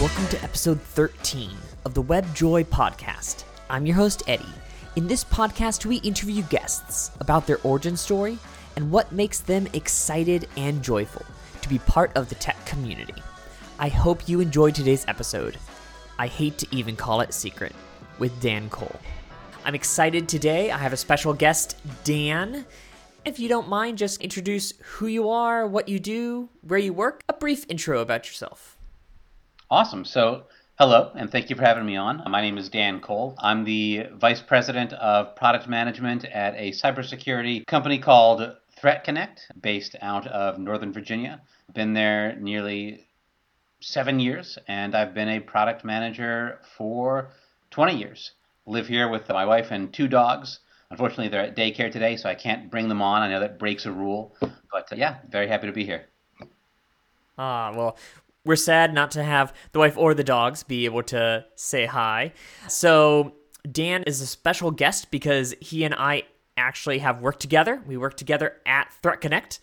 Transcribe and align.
Welcome 0.00 0.28
to 0.28 0.42
episode 0.44 0.80
13 0.80 1.50
of 1.84 1.92
the 1.92 2.02
Web 2.02 2.32
Joy 2.32 2.62
podcast. 2.62 3.42
I'm 3.68 3.84
your 3.84 3.96
host, 3.96 4.22
Eddie. 4.28 4.44
In 4.94 5.08
this 5.08 5.24
podcast, 5.24 5.86
we 5.86 5.96
interview 5.96 6.44
guests 6.44 7.10
about 7.18 7.48
their 7.48 7.58
origin 7.64 7.96
story 7.96 8.38
and 8.76 8.92
what 8.92 9.10
makes 9.10 9.40
them 9.40 9.66
excited 9.72 10.46
and 10.56 10.84
joyful 10.84 11.26
to 11.62 11.68
be 11.68 11.80
part 11.80 12.16
of 12.16 12.28
the 12.28 12.36
tech 12.36 12.64
community. 12.64 13.20
I 13.80 13.88
hope 13.88 14.28
you 14.28 14.38
enjoyed 14.38 14.76
today's 14.76 15.04
episode. 15.08 15.58
I 16.16 16.28
hate 16.28 16.58
to 16.58 16.68
even 16.70 16.94
call 16.94 17.20
it 17.20 17.34
secret 17.34 17.72
with 18.20 18.40
Dan 18.40 18.70
Cole. 18.70 19.00
I'm 19.64 19.74
excited 19.74 20.28
today. 20.28 20.70
I 20.70 20.78
have 20.78 20.92
a 20.92 20.96
special 20.96 21.34
guest, 21.34 21.74
Dan. 22.04 22.66
If 23.24 23.40
you 23.40 23.48
don't 23.48 23.68
mind, 23.68 23.98
just 23.98 24.20
introduce 24.20 24.74
who 24.80 25.08
you 25.08 25.28
are, 25.28 25.66
what 25.66 25.88
you 25.88 25.98
do, 25.98 26.50
where 26.62 26.78
you 26.78 26.92
work, 26.92 27.24
a 27.28 27.32
brief 27.32 27.66
intro 27.68 28.00
about 28.00 28.28
yourself. 28.28 28.77
Awesome. 29.70 30.06
So, 30.06 30.44
hello, 30.78 31.12
and 31.14 31.30
thank 31.30 31.50
you 31.50 31.56
for 31.56 31.62
having 31.62 31.84
me 31.84 31.94
on. 31.94 32.22
My 32.26 32.40
name 32.40 32.56
is 32.56 32.70
Dan 32.70 33.00
Cole. 33.00 33.34
I'm 33.38 33.64
the 33.64 34.06
Vice 34.14 34.40
President 34.40 34.94
of 34.94 35.36
Product 35.36 35.68
Management 35.68 36.24
at 36.24 36.54
a 36.54 36.70
cybersecurity 36.70 37.66
company 37.66 37.98
called 37.98 38.56
ThreatConnect, 38.82 39.40
based 39.60 39.94
out 40.00 40.26
of 40.26 40.58
Northern 40.58 40.90
Virginia. 40.90 41.42
Been 41.74 41.92
there 41.92 42.34
nearly 42.36 43.04
seven 43.80 44.18
years, 44.18 44.56
and 44.68 44.94
I've 44.94 45.12
been 45.12 45.28
a 45.28 45.40
product 45.40 45.84
manager 45.84 46.60
for 46.78 47.28
20 47.70 47.98
years. 47.98 48.32
Live 48.64 48.88
here 48.88 49.10
with 49.10 49.28
my 49.28 49.44
wife 49.44 49.70
and 49.70 49.92
two 49.92 50.08
dogs. 50.08 50.60
Unfortunately, 50.90 51.28
they're 51.28 51.42
at 51.42 51.56
daycare 51.56 51.92
today, 51.92 52.16
so 52.16 52.30
I 52.30 52.34
can't 52.34 52.70
bring 52.70 52.88
them 52.88 53.02
on. 53.02 53.20
I 53.20 53.28
know 53.28 53.40
that 53.40 53.58
breaks 53.58 53.84
a 53.84 53.92
rule, 53.92 54.34
but 54.40 54.90
uh, 54.90 54.96
yeah, 54.96 55.18
very 55.28 55.46
happy 55.46 55.66
to 55.66 55.74
be 55.74 55.84
here. 55.84 56.06
Ah, 57.36 57.74
well, 57.76 57.98
we're 58.48 58.56
sad 58.56 58.94
not 58.94 59.10
to 59.10 59.22
have 59.22 59.52
the 59.72 59.78
wife 59.78 59.98
or 59.98 60.14
the 60.14 60.24
dogs 60.24 60.62
be 60.62 60.86
able 60.86 61.02
to 61.02 61.44
say 61.54 61.84
hi. 61.84 62.32
So, 62.66 63.34
Dan 63.70 64.04
is 64.04 64.22
a 64.22 64.26
special 64.26 64.70
guest 64.70 65.10
because 65.10 65.54
he 65.60 65.84
and 65.84 65.94
I 65.94 66.22
actually 66.56 67.00
have 67.00 67.20
worked 67.20 67.40
together. 67.40 67.82
We 67.86 67.98
worked 67.98 68.16
together 68.16 68.56
at 68.64 68.90
ThreatConnect, 69.02 69.58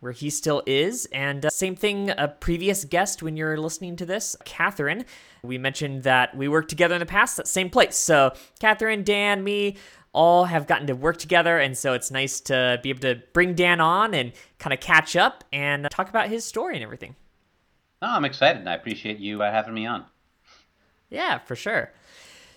where 0.00 0.10
he 0.10 0.30
still 0.30 0.64
is. 0.66 1.06
And 1.12 1.46
uh, 1.46 1.50
same 1.50 1.76
thing, 1.76 2.10
a 2.10 2.26
previous 2.26 2.84
guest 2.84 3.22
when 3.22 3.36
you're 3.36 3.56
listening 3.56 3.94
to 3.96 4.06
this, 4.06 4.34
Catherine. 4.44 5.04
We 5.44 5.56
mentioned 5.56 6.02
that 6.02 6.36
we 6.36 6.48
worked 6.48 6.70
together 6.70 6.96
in 6.96 7.00
the 7.00 7.06
past, 7.06 7.36
that 7.36 7.46
same 7.46 7.70
place. 7.70 7.94
So, 7.94 8.32
Catherine, 8.58 9.04
Dan, 9.04 9.44
me, 9.44 9.76
all 10.12 10.46
have 10.46 10.66
gotten 10.66 10.88
to 10.88 10.94
work 10.94 11.18
together. 11.18 11.60
And 11.60 11.78
so 11.78 11.92
it's 11.92 12.10
nice 12.10 12.40
to 12.40 12.80
be 12.82 12.90
able 12.90 13.00
to 13.00 13.22
bring 13.32 13.54
Dan 13.54 13.80
on 13.80 14.12
and 14.12 14.32
kind 14.58 14.74
of 14.74 14.80
catch 14.80 15.14
up 15.14 15.44
and 15.52 15.86
talk 15.88 16.08
about 16.08 16.28
his 16.28 16.44
story 16.44 16.74
and 16.74 16.82
everything. 16.82 17.14
Oh, 18.04 18.08
I'm 18.08 18.26
excited, 18.26 18.60
and 18.60 18.68
I 18.68 18.74
appreciate 18.74 19.18
you 19.18 19.42
uh, 19.42 19.50
having 19.50 19.72
me 19.72 19.86
on. 19.86 20.04
Yeah, 21.08 21.38
for 21.38 21.56
sure. 21.56 21.90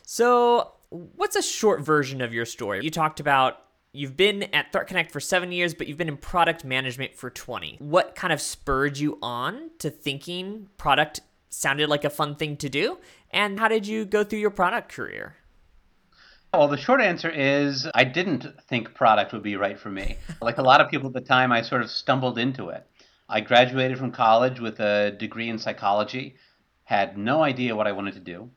So, 0.01 0.73
what's 0.89 1.37
a 1.37 1.41
short 1.41 1.79
version 1.79 2.19
of 2.19 2.33
your 2.33 2.43
story? 2.43 2.83
You 2.83 2.91
talked 2.91 3.21
about 3.21 3.61
you've 3.93 4.17
been 4.17 4.43
at 4.53 4.73
ThreatConnect 4.73 5.09
for 5.09 5.21
seven 5.21 5.53
years, 5.53 5.73
but 5.73 5.87
you've 5.87 5.97
been 5.97 6.09
in 6.09 6.17
product 6.17 6.65
management 6.65 7.15
for 7.15 7.29
20. 7.29 7.77
What 7.79 8.13
kind 8.13 8.33
of 8.33 8.41
spurred 8.41 8.97
you 8.97 9.17
on 9.21 9.71
to 9.79 9.89
thinking 9.89 10.67
product 10.77 11.21
sounded 11.49 11.87
like 11.87 12.03
a 12.03 12.09
fun 12.09 12.35
thing 12.35 12.57
to 12.57 12.67
do? 12.67 12.97
And 13.31 13.57
how 13.57 13.69
did 13.69 13.87
you 13.87 14.03
go 14.03 14.25
through 14.25 14.39
your 14.39 14.51
product 14.51 14.91
career? 14.91 15.37
Well, 16.53 16.67
the 16.67 16.77
short 16.77 16.99
answer 16.99 17.29
is 17.29 17.87
I 17.95 18.03
didn't 18.03 18.45
think 18.67 18.93
product 18.93 19.31
would 19.31 19.43
be 19.43 19.55
right 19.55 19.79
for 19.79 19.91
me. 19.91 20.17
like 20.41 20.57
a 20.57 20.61
lot 20.63 20.81
of 20.81 20.89
people 20.89 21.07
at 21.07 21.13
the 21.13 21.21
time, 21.21 21.53
I 21.53 21.61
sort 21.61 21.81
of 21.81 21.89
stumbled 21.89 22.37
into 22.37 22.67
it. 22.67 22.85
I 23.29 23.41
graduated 23.41 23.97
from 23.97 24.11
college 24.11 24.61
with 24.61 24.79
a 24.79 25.11
degree 25.11 25.49
in 25.49 25.59
psychology, 25.59 26.35
had 26.85 27.17
no 27.17 27.43
idea 27.43 27.75
what 27.75 27.87
I 27.87 27.91
wanted 27.91 28.13
to 28.13 28.21
do, 28.21 28.51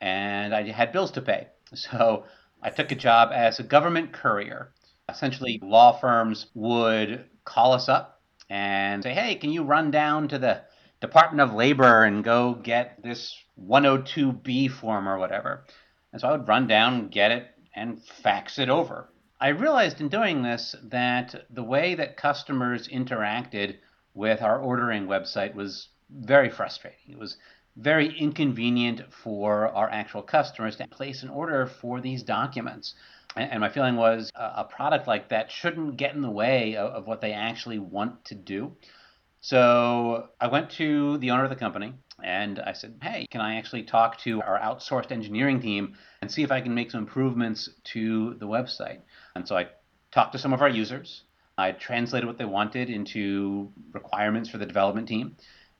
and 0.00 0.54
I 0.54 0.70
had 0.70 0.92
bills 0.92 1.10
to 1.12 1.22
pay. 1.22 1.48
So 1.74 2.24
I 2.62 2.70
took 2.70 2.92
a 2.92 2.94
job 2.94 3.30
as 3.32 3.58
a 3.58 3.64
government 3.64 4.12
courier. 4.12 4.72
Essentially, 5.10 5.60
law 5.62 5.98
firms 5.98 6.46
would 6.54 7.28
call 7.44 7.72
us 7.72 7.88
up 7.88 8.22
and 8.48 9.02
say, 9.02 9.12
hey, 9.12 9.34
can 9.34 9.50
you 9.50 9.64
run 9.64 9.90
down 9.90 10.28
to 10.28 10.38
the 10.38 10.62
Department 11.00 11.40
of 11.42 11.54
Labor 11.54 12.04
and 12.04 12.24
go 12.24 12.54
get 12.54 13.02
this 13.02 13.36
102B 13.60 14.70
form 14.70 15.08
or 15.08 15.18
whatever? 15.18 15.66
And 16.12 16.20
so 16.20 16.28
I 16.28 16.32
would 16.32 16.48
run 16.48 16.66
down, 16.66 17.08
get 17.08 17.32
it, 17.32 17.48
and 17.74 18.02
fax 18.02 18.58
it 18.58 18.70
over. 18.70 19.10
I 19.38 19.48
realized 19.48 20.00
in 20.00 20.08
doing 20.08 20.42
this 20.42 20.74
that 20.84 21.34
the 21.50 21.64
way 21.64 21.94
that 21.96 22.16
customers 22.16 22.88
interacted 22.88 23.76
with 24.16 24.42
our 24.42 24.58
ordering 24.58 25.06
website 25.06 25.54
was 25.54 25.88
very 26.10 26.48
frustrating. 26.50 27.12
It 27.12 27.18
was 27.18 27.36
very 27.76 28.18
inconvenient 28.18 29.02
for 29.12 29.68
our 29.68 29.90
actual 29.90 30.22
customers 30.22 30.76
to 30.76 30.88
place 30.88 31.22
an 31.22 31.28
order 31.28 31.66
for 31.66 32.00
these 32.00 32.22
documents. 32.22 32.94
And, 33.36 33.60
my 33.60 33.68
feeling 33.68 33.96
was 33.96 34.30
a 34.34 34.64
product 34.64 35.06
like 35.06 35.28
that 35.28 35.52
shouldn't 35.52 35.98
get 35.98 36.14
in 36.14 36.22
the 36.22 36.30
way 36.30 36.76
of, 36.76 37.06
what 37.06 37.20
they 37.20 37.32
actually 37.32 37.78
want 37.78 38.24
to 38.24 38.34
do. 38.34 38.74
So 39.42 40.30
I 40.40 40.46
went 40.46 40.70
to 40.70 41.18
the 41.18 41.30
owner 41.30 41.44
of 41.44 41.50
the 41.50 41.56
company 41.56 41.92
and 42.24 42.58
I 42.58 42.72
said, 42.72 42.98
hey, 43.02 43.26
can 43.30 43.42
I 43.42 43.56
actually 43.56 43.82
talk 43.82 44.18
to 44.20 44.40
our 44.40 44.58
outsourced 44.58 45.12
engineering 45.12 45.60
team 45.60 45.96
and 46.22 46.32
see 46.32 46.42
if 46.42 46.50
I 46.50 46.62
can 46.62 46.74
make 46.74 46.90
some 46.90 47.00
improvements 47.00 47.68
to 47.92 48.34
the 48.40 48.46
website? 48.46 49.00
And 49.34 49.46
so 49.46 49.54
I 49.54 49.66
talked 50.10 50.32
to 50.32 50.38
some 50.38 50.54
of 50.54 50.62
our 50.62 50.70
users. 50.70 51.24
I 51.58 51.72
translated 51.72 52.26
what 52.26 52.38
they 52.38 52.44
wanted 52.44 52.90
into 52.90 53.72
requirements 53.92 54.48
for 54.48 54.58
the 54.58 54.66
development 54.66 55.08
team. 55.08 55.36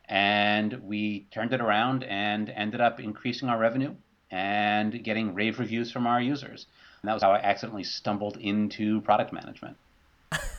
And 0.08 0.72
we 0.82 1.26
turned 1.32 1.52
it 1.52 1.60
around 1.60 2.04
and 2.04 2.48
ended 2.48 2.80
up 2.80 3.00
increasing 3.00 3.48
our 3.48 3.58
revenue 3.58 3.94
and 4.30 5.04
getting 5.04 5.34
rave 5.34 5.58
reviews 5.58 5.90
from 5.90 6.06
our 6.06 6.20
users. 6.20 6.66
And 7.02 7.08
that 7.08 7.14
was 7.14 7.22
how 7.22 7.32
I 7.32 7.38
accidentally 7.38 7.84
stumbled 7.84 8.36
into 8.38 9.00
product 9.02 9.32
management. 9.32 9.76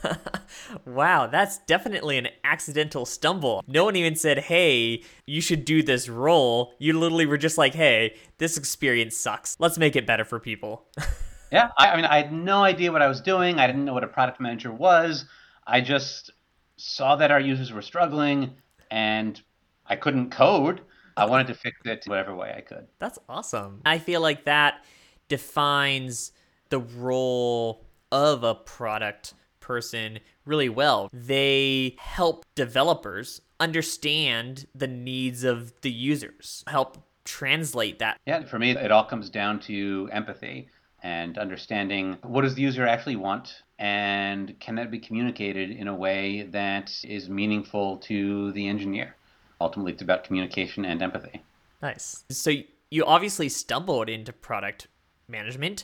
wow, 0.86 1.28
that's 1.28 1.58
definitely 1.60 2.18
an 2.18 2.28
accidental 2.44 3.06
stumble. 3.06 3.64
No 3.68 3.86
one 3.86 3.96
even 3.96 4.16
said, 4.16 4.40
hey, 4.40 5.04
you 5.26 5.42
should 5.42 5.66
do 5.66 5.82
this 5.82 6.08
role. 6.08 6.74
You 6.78 6.98
literally 6.98 7.26
were 7.26 7.38
just 7.38 7.58
like, 7.58 7.74
hey, 7.74 8.16
this 8.38 8.58
experience 8.58 9.18
sucks. 9.18 9.58
Let's 9.60 9.78
make 9.78 9.96
it 9.96 10.06
better 10.06 10.24
for 10.24 10.40
people. 10.40 10.86
yeah, 11.52 11.70
I, 11.78 11.92
I, 11.92 11.96
mean, 11.96 12.06
I 12.06 12.18
had 12.18 12.34
no 12.34 12.64
idea 12.64 12.92
what 12.92 13.02
I 13.02 13.08
was 13.08 13.22
doing. 13.22 13.60
I 13.60 13.68
didn't 13.68 13.86
know 13.86 13.94
what 13.94 14.04
a 14.04 14.08
product 14.08 14.40
manager 14.40 14.72
was. 14.72 15.26
I 15.66 15.82
just 15.82 16.32
saw 16.78 17.16
that 17.18 17.32
our 17.32 17.40
users 17.40 17.72
were 17.72 17.82
struggling 17.82 18.56
and 18.92 19.42
I 19.86 19.96
couldn't 19.96 20.32
code. 20.32 20.82
I 21.16 21.26
wanted 21.26 21.48
to 21.48 21.56
fix 21.56 21.78
it 21.86 22.04
whatever 22.06 22.36
way 22.36 22.54
I 22.56 22.62
could. 22.62 22.88
That's 23.00 23.18
awesome. 23.28 23.82
I 23.86 23.98
feel 23.98 24.22
like 24.22 24.46
that 24.46 24.86
defines 25.28 26.32
the 26.70 26.80
role 26.80 27.86
of 28.12 28.44
a 28.44 28.54
product 28.54 29.34
person 29.60 30.20
really 30.46 30.70
well. 30.70 31.10
They 31.12 31.96
help 31.98 32.46
developers 32.56 33.42
understand 33.60 34.68
the 34.76 34.88
needs 34.88 35.44
of 35.44 35.74
the 35.82 35.92
users, 35.92 36.64
help 36.68 36.98
translate 37.26 38.00
that. 38.00 38.18
Yeah, 38.26 38.46
for 38.46 38.60
me, 38.60 38.72
it 38.72 38.92
all 38.92 39.04
comes 39.04 39.30
down 39.30 39.60
to 39.62 40.10
empathy 40.12 40.70
and 41.04 41.38
understanding 41.38 42.18
what 42.24 42.42
does 42.42 42.56
the 42.56 42.62
user 42.62 42.86
actually 42.86 43.16
want 43.16 43.62
and 43.80 44.60
can 44.60 44.76
that 44.76 44.90
be 44.90 45.00
communicated 45.00 45.70
in 45.70 45.88
a 45.88 45.96
way 45.96 46.44
that 46.52 46.92
is 47.04 47.30
meaningful 47.30 47.98
to 47.98 48.52
the 48.54 48.68
engineer. 48.68 49.16
Ultimately, 49.62 49.94
it's 49.94 50.02
about 50.02 50.24
communication 50.24 50.86
and 50.86 51.02
empathy. 51.02 51.44
Nice. 51.82 52.24
So 52.30 52.52
you 52.90 53.06
obviously 53.06 53.50
stumbled 53.50 54.10
into 54.10 54.34
product 54.34 54.88
management 55.28 55.84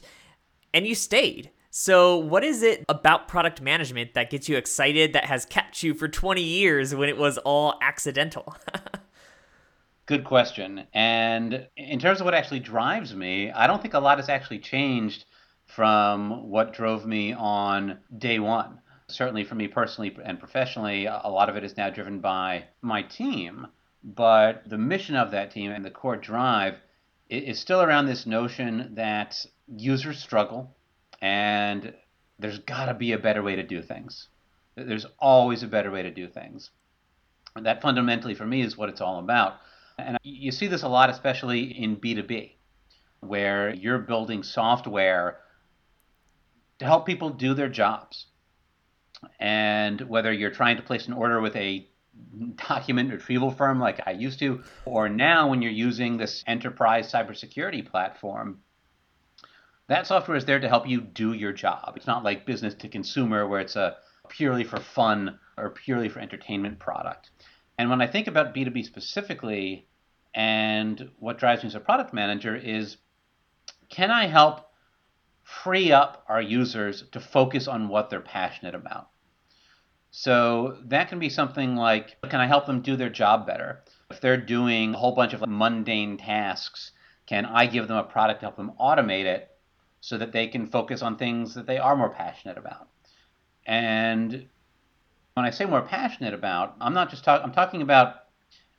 and 0.73 0.87
you 0.87 0.95
stayed. 0.95 1.51
So, 1.75 2.17
what 2.17 2.43
is 2.43 2.61
it 2.61 2.85
about 2.87 3.27
product 3.27 3.59
management 3.59 4.13
that 4.13 4.29
gets 4.29 4.47
you 4.47 4.57
excited 4.57 5.13
that 5.13 5.25
has 5.25 5.43
kept 5.43 5.81
you 5.81 5.95
for 5.95 6.07
20 6.07 6.41
years 6.41 6.93
when 6.93 7.09
it 7.09 7.17
was 7.17 7.39
all 7.39 7.79
accidental? 7.81 8.55
Good 10.05 10.25
question. 10.25 10.85
And 10.93 11.67
in 11.77 11.97
terms 11.97 12.19
of 12.19 12.25
what 12.25 12.33
actually 12.33 12.59
drives 12.59 13.15
me, 13.15 13.51
I 13.51 13.67
don't 13.67 13.81
think 13.81 13.93
a 13.93 13.99
lot 13.99 14.17
has 14.17 14.27
actually 14.27 14.59
changed 14.59 15.23
from 15.65 16.49
what 16.49 16.73
drove 16.73 17.05
me 17.05 17.31
on 17.31 17.99
day 18.17 18.39
one. 18.39 18.81
Certainly 19.07 19.45
for 19.45 19.55
me 19.55 19.69
personally 19.69 20.15
and 20.25 20.39
professionally, 20.39 21.05
a 21.05 21.29
lot 21.29 21.47
of 21.47 21.55
it 21.55 21.63
is 21.63 21.77
now 21.77 21.89
driven 21.89 22.19
by 22.19 22.65
my 22.81 23.01
team. 23.03 23.67
But 24.03 24.69
the 24.69 24.77
mission 24.77 25.15
of 25.15 25.31
that 25.31 25.51
team 25.51 25.71
and 25.71 25.85
the 25.85 25.89
core 25.89 26.17
drive 26.17 26.81
is 27.29 27.57
still 27.57 27.81
around 27.81 28.05
this 28.05 28.25
notion 28.25 28.95
that 28.95 29.45
users 29.73 30.19
struggle 30.19 30.75
and 31.21 31.93
there's 32.39 32.59
got 32.59 32.87
to 32.87 32.93
be 32.93 33.13
a 33.13 33.17
better 33.17 33.41
way 33.41 33.55
to 33.55 33.63
do 33.63 33.81
things. 33.81 34.27
There's 34.75 35.05
always 35.17 35.63
a 35.63 35.67
better 35.67 35.91
way 35.91 36.03
to 36.03 36.11
do 36.11 36.27
things. 36.27 36.71
And 37.55 37.65
that 37.65 37.81
fundamentally 37.81 38.33
for 38.33 38.45
me 38.45 38.61
is 38.63 38.77
what 38.77 38.89
it's 38.89 38.99
all 38.99 39.19
about. 39.19 39.61
And 39.97 40.17
you 40.23 40.51
see 40.51 40.67
this 40.67 40.83
a 40.83 40.87
lot, 40.87 41.09
especially 41.09 41.63
in 41.63 41.97
B2B, 41.97 42.53
where 43.19 43.73
you're 43.73 43.99
building 43.99 44.43
software 44.43 45.39
to 46.79 46.85
help 46.85 47.05
people 47.05 47.29
do 47.29 47.53
their 47.53 47.69
jobs. 47.69 48.27
And 49.39 50.01
whether 50.01 50.33
you're 50.33 50.51
trying 50.51 50.77
to 50.77 50.83
place 50.83 51.07
an 51.07 51.13
order 51.13 51.39
with 51.39 51.55
a 51.55 51.87
document 52.55 53.11
retrieval 53.11 53.51
firm 53.51 53.79
like 53.79 54.01
I 54.05 54.11
used 54.11 54.39
to, 54.39 54.63
or 54.85 55.09
now 55.09 55.49
when 55.49 55.61
you're 55.61 55.71
using 55.71 56.17
this 56.17 56.43
enterprise 56.45 57.11
cybersecurity 57.11 57.85
platform, 57.85 58.59
that 59.87 60.07
software 60.07 60.37
is 60.37 60.45
there 60.45 60.59
to 60.59 60.69
help 60.69 60.87
you 60.87 61.01
do 61.01 61.33
your 61.33 61.53
job. 61.53 61.93
It's 61.95 62.07
not 62.07 62.23
like 62.23 62.45
business 62.45 62.73
to 62.75 62.89
consumer 62.89 63.47
where 63.47 63.61
it's 63.61 63.75
a 63.75 63.97
purely 64.29 64.63
for 64.63 64.79
fun 64.79 65.39
or 65.57 65.69
purely 65.69 66.09
for 66.09 66.19
entertainment 66.19 66.79
product. 66.79 67.31
And 67.77 67.89
when 67.89 68.01
I 68.01 68.07
think 68.07 68.27
about 68.27 68.53
B2B 68.53 68.85
specifically, 68.85 69.87
and 70.33 71.11
what 71.19 71.37
drives 71.37 71.63
me 71.63 71.67
as 71.67 71.75
a 71.75 71.79
product 71.79 72.13
manager 72.13 72.55
is 72.55 72.97
can 73.89 74.09
I 74.09 74.25
help 74.25 74.69
free 75.43 75.91
up 75.91 76.25
our 76.27 76.41
users 76.41 77.03
to 77.11 77.19
focus 77.19 77.67
on 77.67 77.89
what 77.89 78.09
they're 78.09 78.21
passionate 78.21 78.75
about? 78.75 79.09
So 80.11 80.77
that 80.85 81.09
can 81.09 81.19
be 81.19 81.29
something 81.29 81.75
like 81.75 82.17
can 82.29 82.39
I 82.39 82.47
help 82.47 82.65
them 82.65 82.81
do 82.81 82.95
their 82.95 83.09
job 83.09 83.45
better? 83.45 83.83
If 84.09 84.21
they're 84.21 84.37
doing 84.37 84.93
a 84.93 84.97
whole 84.97 85.15
bunch 85.15 85.33
of 85.33 85.47
mundane 85.47 86.17
tasks, 86.17 86.91
can 87.25 87.45
I 87.45 87.65
give 87.65 87.87
them 87.87 87.97
a 87.97 88.03
product 88.03 88.41
to 88.41 88.45
help 88.47 88.57
them 88.57 88.73
automate 88.79 89.25
it 89.25 89.49
so 90.01 90.17
that 90.17 90.31
they 90.31 90.47
can 90.47 90.67
focus 90.67 91.01
on 91.01 91.17
things 91.17 91.55
that 91.55 91.65
they 91.65 91.77
are 91.77 91.95
more 91.95 92.09
passionate 92.09 92.57
about? 92.57 92.89
And 93.65 94.49
when 95.33 95.45
I 95.45 95.49
say 95.49 95.65
more 95.65 95.81
passionate 95.81 96.33
about, 96.33 96.75
I'm 96.79 96.93
not 96.93 97.09
just 97.09 97.23
talking 97.23 97.43
I'm 97.43 97.53
talking 97.53 97.81
about 97.81 98.15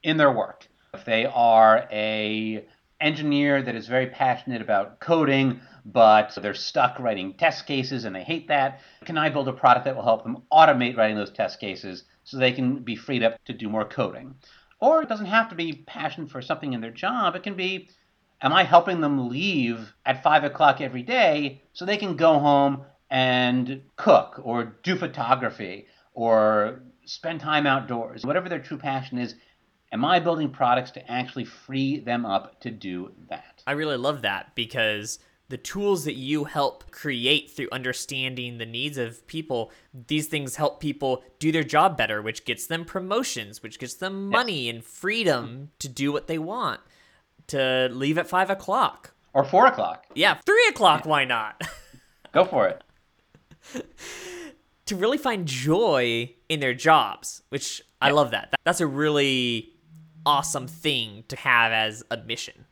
in 0.03 0.17
their 0.17 0.31
work. 0.31 0.69
If 0.93 1.05
they 1.05 1.27
are 1.27 1.89
a 1.91 2.65
engineer 3.01 3.61
that 3.63 3.75
is 3.75 3.89
very 3.89 4.07
passionate 4.07 4.63
about 4.63 5.01
coding, 5.01 5.61
but 5.85 6.37
they're 6.41 6.55
stuck 6.55 6.99
writing 7.01 7.35
test 7.35 7.67
cases 7.67 8.05
and 8.05 8.15
they 8.15 8.23
hate 8.23 8.49
that, 8.49 8.81
can 9.05 9.19
I 9.19 9.31
build 9.31 9.49
a 9.49 9.53
product 9.53 9.85
that 9.85 9.97
will 9.97 10.05
help 10.05 10.23
them 10.23 10.43
automate 10.53 10.97
writing 10.97 11.17
those 11.17 11.33
test 11.33 11.59
cases 11.59 12.05
so 12.23 12.37
they 12.37 12.53
can 12.53 12.79
be 12.79 12.97
freed 12.97 13.25
up 13.25 13.45
to 13.47 13.53
do 13.53 13.69
more 13.69 13.85
coding? 13.85 14.37
Or 14.79 15.03
it 15.03 15.09
doesn't 15.09 15.27
have 15.27 15.49
to 15.49 15.55
be 15.55 15.73
passion 15.73 16.29
for 16.29 16.41
something 16.41 16.73
in 16.73 16.81
their 16.81 16.91
job. 16.91 17.35
It 17.35 17.43
can 17.43 17.57
be, 17.57 17.89
am 18.41 18.53
I 18.53 18.63
helping 18.63 19.01
them 19.01 19.29
leave 19.29 19.93
at 20.07 20.23
five 20.23 20.45
o'clock 20.45 20.81
every 20.81 21.03
day 21.03 21.63
so 21.73 21.85
they 21.85 21.97
can 21.97 22.17
go 22.17 22.39
home 22.39 22.85
and 23.11 23.83
cook 23.97 24.41
or 24.43 24.77
do 24.83 24.97
photography 24.97 25.87
or 26.15 26.81
spend 27.05 27.41
time 27.41 27.67
outdoors? 27.67 28.25
Whatever 28.25 28.49
their 28.49 28.61
true 28.61 28.79
passion 28.79 29.19
is, 29.19 29.35
Am 29.95 30.05
I 30.05 30.19
building 30.19 30.51
products 30.51 30.91
to 30.91 31.09
actually 31.09 31.45
free 31.45 32.01
them 32.01 32.27
up 32.27 32.61
to 32.63 32.71
do 32.73 33.13
that? 33.29 33.63
I 33.65 33.73
really 33.73 33.97
love 33.97 34.23
that 34.23 34.53
because 34.57 35.21
the 35.49 35.57
tools 35.57 36.05
that 36.05 36.17
you 36.17 36.45
help 36.45 36.91
create 36.91 37.49
through 37.49 37.69
understanding 37.71 38.59
the 38.59 38.67
needs 38.67 38.99
of 38.99 39.25
people, 39.29 39.71
these 40.09 40.27
things 40.27 40.57
help 40.57 40.81
people 40.81 41.23
do 41.39 41.53
their 41.53 41.63
job 41.63 41.97
better, 41.97 42.21
which 42.21 42.45
gets 42.45 42.67
them 42.67 42.85
promotions, 42.85 43.63
which 43.63 43.79
gets 43.79 43.95
them 43.95 44.29
money 44.29 44.69
and 44.69 44.83
freedom 44.85 45.71
to 45.79 45.89
do 45.89 46.11
what 46.11 46.27
they 46.27 46.39
want, 46.39 46.81
to 47.47 47.89
leave 47.93 48.19
at 48.19 48.27
five 48.27 48.51
o'clock. 48.51 49.15
Or 49.33 49.45
four 49.45 49.67
o'clock. 49.67 50.07
Yeah, 50.17 50.35
three 50.45 50.67
o'clock, 50.71 51.07
why 51.07 51.25
not? 51.25 51.63
Go 52.33 52.45
for 52.45 52.67
it. 52.67 52.83
to 54.87 54.97
really 54.97 55.19
find 55.19 55.47
joy 55.47 56.35
in 56.49 56.61
their 56.61 56.75
jobs, 56.75 57.43
which 57.49 57.83
I 58.01 58.11
love 58.11 58.31
that. 58.33 58.55
That's 58.65 58.81
a 58.81 58.87
really 58.87 59.73
awesome 60.27 60.67
thing 60.67 61.25
to 61.29 61.37
have 61.37 61.73
as 61.73 62.03
a 62.11 62.17
mission. 62.19 62.67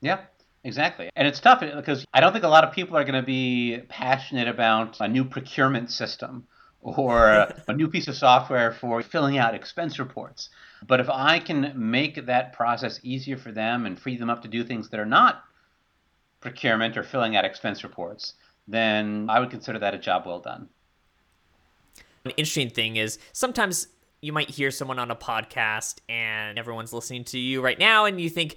Yeah, 0.00 0.20
exactly. 0.64 1.10
And 1.16 1.26
it's 1.26 1.40
tough 1.40 1.62
uh, 1.62 1.76
because 1.76 2.06
I 2.14 2.20
don't 2.20 2.32
think 2.32 2.44
a 2.44 2.48
lot 2.48 2.64
of 2.64 2.72
people 2.72 2.96
are 2.96 3.04
going 3.04 3.20
to 3.20 3.26
be 3.26 3.78
passionate 3.88 4.48
about 4.48 5.00
a 5.00 5.08
new 5.08 5.24
procurement 5.24 5.90
system 5.90 6.46
or 6.80 7.48
a 7.68 7.72
new 7.72 7.88
piece 7.88 8.08
of 8.08 8.14
software 8.14 8.72
for 8.72 9.02
filling 9.02 9.38
out 9.38 9.54
expense 9.54 9.98
reports. 9.98 10.50
But 10.86 11.00
if 11.00 11.10
I 11.10 11.40
can 11.40 11.72
make 11.74 12.26
that 12.26 12.52
process 12.52 13.00
easier 13.02 13.36
for 13.36 13.50
them 13.50 13.86
and 13.86 13.98
free 13.98 14.16
them 14.16 14.30
up 14.30 14.42
to 14.42 14.48
do 14.48 14.62
things 14.62 14.88
that 14.90 15.00
are 15.00 15.06
not 15.06 15.42
procurement 16.40 16.96
or 16.96 17.02
filling 17.02 17.34
out 17.34 17.44
expense 17.44 17.82
reports, 17.82 18.34
then 18.68 19.26
I 19.28 19.40
would 19.40 19.50
consider 19.50 19.80
that 19.80 19.94
a 19.94 19.98
job 19.98 20.24
well 20.26 20.38
done. 20.38 20.68
An 22.28 22.34
interesting 22.36 22.68
thing 22.68 22.96
is 22.96 23.18
sometimes 23.32 23.88
you 24.20 24.34
might 24.34 24.50
hear 24.50 24.70
someone 24.70 24.98
on 24.98 25.10
a 25.10 25.16
podcast 25.16 26.00
and 26.10 26.58
everyone's 26.58 26.92
listening 26.92 27.24
to 27.24 27.38
you 27.38 27.62
right 27.62 27.78
now 27.78 28.04
and 28.04 28.20
you 28.20 28.28
think 28.28 28.56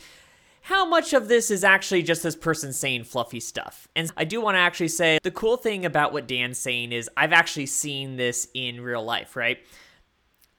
how 0.63 0.85
much 0.85 1.13
of 1.13 1.29
this 1.29 1.49
is 1.49 1.63
actually 1.63 2.03
just 2.03 2.21
this 2.21 2.35
person 2.35 2.73
saying 2.73 3.05
fluffy 3.05 3.39
stuff? 3.39 3.87
And 3.95 4.11
I 4.17 4.25
do 4.25 4.41
want 4.41 4.55
to 4.55 4.59
actually 4.59 4.89
say 4.89 5.19
the 5.23 5.31
cool 5.31 5.55
thing 5.55 5.85
about 5.85 6.11
what 6.11 6.27
Dan's 6.27 6.57
saying 6.57 6.91
is 6.91 7.09
I've 7.15 7.31
actually 7.31 7.67
seen 7.67 8.17
this 8.17 8.47
in 8.53 8.81
real 8.81 9.03
life, 9.03 9.37
right? 9.37 9.59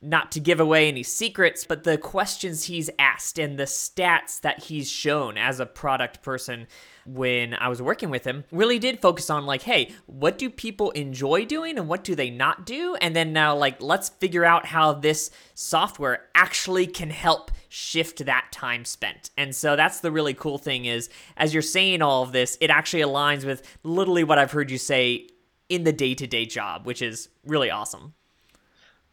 Not 0.05 0.33
to 0.33 0.41
give 0.41 0.59
away 0.59 0.89
any 0.89 1.05
secrets, 1.05 1.65
but 1.65 1.85
the 1.85 1.97
questions 1.97 2.65
he's 2.65 2.91
asked 2.99 3.39
and 3.39 3.57
the 3.57 3.65
stats 3.65 4.41
that 4.41 4.65
he's 4.65 4.91
shown 4.91 5.39
as 5.39 5.61
a 5.61 5.67
product 5.67 6.23
person 6.23 6.67
when 7.07 7.55
I 7.55 7.69
was 7.69 7.81
working 7.81 8.11
with 8.11 8.25
him 8.25 8.43
really 8.51 8.81
did 8.81 9.01
focus 9.01 9.31
on 9.31 9.47
like, 9.47 9.63
hey, 9.63 9.93
what 10.07 10.39
do 10.39 10.51
people 10.51 10.91
enjoy 10.91 11.45
doing 11.45 11.79
and 11.79 11.87
what 11.87 12.03
do 12.03 12.17
they 12.17 12.31
not 12.31 12.67
do? 12.67 12.97
And 12.97 13.15
then 13.15 13.33
now, 13.33 13.55
like, 13.55 13.81
let's 13.81 14.09
figure 14.09 14.45
out 14.45 14.67
how 14.67 14.93
this 14.93 15.31
software 15.55 16.27
actually 16.35 16.89
can 16.89 17.11
help 17.11 17.53
shift 17.69 18.25
that 18.27 18.49
time 18.51 18.85
spent. 18.85 19.31
And 19.37 19.55
so 19.55 19.77
that's 19.77 20.01
the 20.01 20.11
really 20.11 20.35
cool 20.35 20.59
thing 20.59 20.85
is 20.85 21.11
as 21.37 21.55
you're 21.55 21.63
saying 21.63 22.03
all 22.03 22.25
of 22.25 22.33
this, 22.33 22.59
it 22.61 22.71
actually 22.71 23.03
aligns 23.03 23.45
with 23.45 23.63
literally 23.85 24.25
what 24.25 24.39
I've 24.39 24.53
heard 24.53 24.71
you 24.71 24.79
say 24.79 25.29
in 25.69 25.85
the 25.85 25.93
day 25.93 26.15
to 26.17 26.27
day 26.27 26.45
job, 26.45 26.87
which 26.87 27.03
is 27.03 27.29
really 27.47 27.71
awesome. 27.71 28.15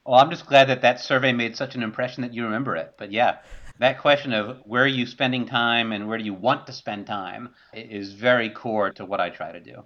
Well, 0.06 0.20
I'm 0.20 0.30
just 0.30 0.48
glad 0.48 0.70
that 0.70 0.82
that 0.82 1.00
survey 1.00 1.32
made 1.34 1.56
such 1.56 1.76
an 1.76 1.84
impression 1.84 2.22
that 2.24 2.34
you 2.34 2.44
remember 2.44 2.76
it. 2.76 2.96
But 2.98 3.12
yeah, 3.12 3.38
that 3.80 4.00
question 4.00 4.34
of 4.34 4.58
where 4.66 4.84
are 4.84 4.88
you 4.88 5.06
spending 5.06 5.46
time 5.46 5.92
and 5.92 6.08
where 6.08 6.18
do 6.18 6.24
you 6.24 6.34
want 6.34 6.68
to 6.68 6.74
spend 6.74 7.08
time 7.08 7.50
is 7.74 8.14
very 8.14 8.50
core 8.50 8.92
to 8.92 9.06
what 9.06 9.22
I 9.22 9.30
try 9.30 9.52
to 9.52 9.60
do. 9.60 9.86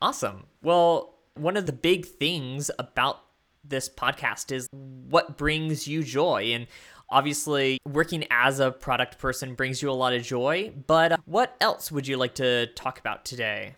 Awesome. 0.00 0.46
Well, 0.62 1.18
one 1.34 1.56
of 1.56 1.66
the 1.66 1.72
big 1.72 2.06
things 2.06 2.70
about 2.78 3.20
this 3.62 3.88
podcast 3.88 4.50
is 4.52 4.68
what 4.72 5.36
brings 5.36 5.86
you 5.86 6.02
joy. 6.02 6.52
And 6.54 6.66
obviously, 7.10 7.78
working 7.86 8.24
as 8.30 8.60
a 8.60 8.70
product 8.70 9.18
person 9.18 9.54
brings 9.54 9.82
you 9.82 9.90
a 9.90 9.92
lot 9.92 10.14
of 10.14 10.22
joy. 10.22 10.72
But 10.86 11.20
what 11.26 11.56
else 11.60 11.92
would 11.92 12.06
you 12.06 12.16
like 12.16 12.34
to 12.36 12.68
talk 12.68 12.98
about 12.98 13.26
today? 13.26 13.74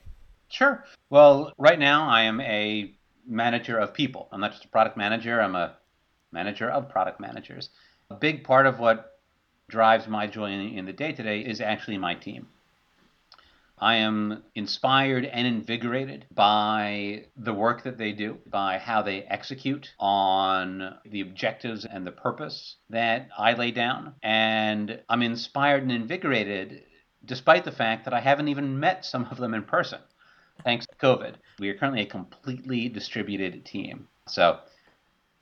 Sure. 0.48 0.84
Well, 1.10 1.52
right 1.58 1.78
now, 1.78 2.08
I 2.08 2.22
am 2.22 2.40
a 2.40 2.94
manager 3.26 3.78
of 3.78 3.94
people. 3.94 4.28
I'm 4.32 4.40
not 4.40 4.52
just 4.52 4.64
a 4.64 4.68
product 4.68 4.96
manager, 4.96 5.40
I'm 5.40 5.54
a 5.54 5.76
manager 6.32 6.70
of 6.70 6.88
product 6.88 7.20
managers. 7.20 7.70
A 8.10 8.14
big 8.14 8.44
part 8.44 8.66
of 8.66 8.78
what 8.78 9.18
drives 9.68 10.06
my 10.06 10.26
joy 10.26 10.50
in, 10.50 10.84
the 10.84 10.92
day 10.92 11.12
to 11.12 11.22
day 11.22 11.40
is 11.40 11.60
actually 11.60 11.98
my 11.98 12.14
team. 12.14 12.48
I 13.78 13.96
am 13.96 14.44
inspired 14.54 15.24
and 15.24 15.46
invigorated 15.46 16.26
by 16.32 17.24
the 17.36 17.52
work 17.52 17.82
that 17.82 17.98
they 17.98 18.12
do, 18.12 18.38
by 18.46 18.78
how 18.78 19.02
they 19.02 19.22
execute 19.22 19.92
on 19.98 20.98
the 21.04 21.20
objectives 21.20 21.84
and 21.84 22.06
the 22.06 22.12
purpose 22.12 22.76
that 22.90 23.28
I 23.36 23.54
lay 23.54 23.72
down. 23.72 24.14
And 24.22 25.00
I'm 25.08 25.22
inspired 25.22 25.82
and 25.82 25.90
invigorated 25.90 26.84
despite 27.24 27.64
the 27.64 27.72
fact 27.72 28.04
that 28.04 28.14
I 28.14 28.20
haven't 28.20 28.48
even 28.48 28.78
met 28.78 29.04
some 29.04 29.26
of 29.30 29.38
them 29.38 29.54
in 29.54 29.62
person, 29.62 30.00
thanks 30.64 30.86
COVID. 31.02 31.34
We 31.58 31.68
are 31.68 31.74
currently 31.74 32.02
a 32.02 32.06
completely 32.06 32.88
distributed 32.88 33.64
team. 33.64 34.08
So 34.28 34.58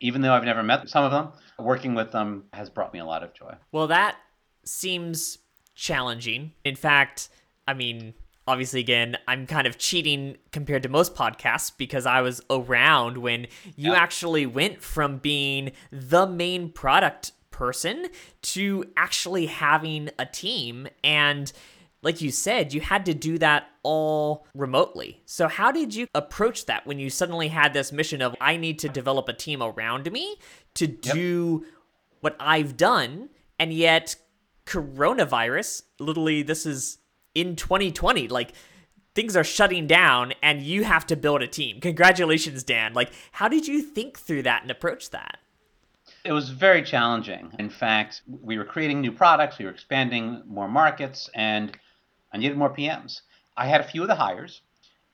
even 0.00 0.23
though 0.23 0.33
I've 0.33 0.45
never 0.45 0.62
met 0.62 0.88
some 0.88 1.05
of 1.05 1.11
them, 1.11 1.29
working 1.59 1.95
with 1.95 2.11
them 2.11 2.45
has 2.52 2.71
brought 2.71 2.93
me 2.93 3.00
a 3.00 3.05
lot 3.05 3.23
of 3.23 3.35
joy. 3.35 3.55
Well, 3.71 3.87
that 3.88 4.17
seems 4.64 5.38
challenging. 5.75 6.52
In 6.64 6.76
fact, 6.76 7.29
I 7.69 7.75
mean, 7.75 8.14
obviously, 8.47 8.81
again, 8.81 9.17
I'm 9.29 9.47
kind 9.47 9.67
of 9.67 9.79
cheating 9.79 10.37
compared 10.52 10.83
to 10.85 10.88
most 10.88 11.14
podcasts 11.14 11.71
because 11.76 12.07
I 12.07 12.23
was 12.23 12.40
around 12.50 13.19
when 13.19 13.47
you 13.76 13.93
yeah. 13.93 13.99
actually 13.99 14.47
went 14.47 14.83
from 14.83 15.19
being 15.19 15.73
the 15.93 16.26
main 16.26 16.71
product 16.71 17.33
person 17.50 18.07
to 18.43 18.85
actually 18.97 19.47
having 19.47 20.11
a 20.19 20.25
team. 20.25 20.88
And 21.05 21.52
like 22.02 22.21
you 22.21 22.30
said, 22.30 22.73
you 22.73 22.80
had 22.80 23.04
to 23.07 23.14
do 23.14 23.38
that 23.38 23.69
all 23.83 24.47
remotely. 24.54 25.23
So, 25.26 25.49
how 25.49 25.71
did 25.71 25.95
you 25.95 26.07
approach 26.14 26.66
that 26.66 26.87
when 26.87 26.99
you 26.99 27.11
suddenly 27.11 27.49
had 27.49 27.75
this 27.75 27.92
mission 27.92 28.23
of, 28.23 28.35
I 28.40 28.57
need 28.57 28.78
to 28.80 28.88
develop 28.88 29.28
a 29.28 29.33
team 29.33 29.62
around 29.62 30.11
me 30.11 30.37
to 30.75 30.87
do 30.87 31.62
yep. 31.64 31.73
what 32.21 32.37
I've 32.40 32.76
done? 32.76 33.28
And 33.59 33.73
yet, 33.73 34.16
coronavirus, 34.66 35.83
literally, 35.99 36.42
this 36.42 36.64
is 36.64 36.99
in 37.35 37.57
2020. 37.57 38.28
Like, 38.28 38.52
things 39.14 39.37
are 39.37 39.45
shutting 39.45 39.87
down 39.87 40.33
and 40.42 40.62
you 40.62 40.85
have 40.85 41.07
to 41.09 41.16
build 41.16 41.42
a 41.42 41.47
team. 41.47 41.80
Congratulations, 41.80 42.62
Dan. 42.62 42.95
Like, 42.95 43.11
how 43.33 43.49
did 43.49 43.66
you 43.66 43.83
think 43.83 44.19
through 44.19 44.42
that 44.45 44.62
and 44.62 44.71
approach 44.71 45.11
that? 45.11 45.38
It 46.25 46.33
was 46.33 46.50
very 46.50 46.83
challenging. 46.83 47.52
In 47.59 47.71
fact, 47.71 48.23
we 48.26 48.59
were 48.59 48.64
creating 48.64 49.00
new 49.00 49.12
products, 49.12 49.59
we 49.59 49.64
were 49.64 49.71
expanding 49.71 50.42
more 50.47 50.69
markets, 50.69 51.30
and 51.35 51.76
I 52.33 52.39
needed 52.39 52.57
more 52.57 52.75
PMs. 52.75 53.23
I 53.57 53.67
had 53.67 53.81
a 53.81 53.89
few 53.89 54.03
of 54.03 54.09
the 54.09 54.15
hires, 54.15 54.63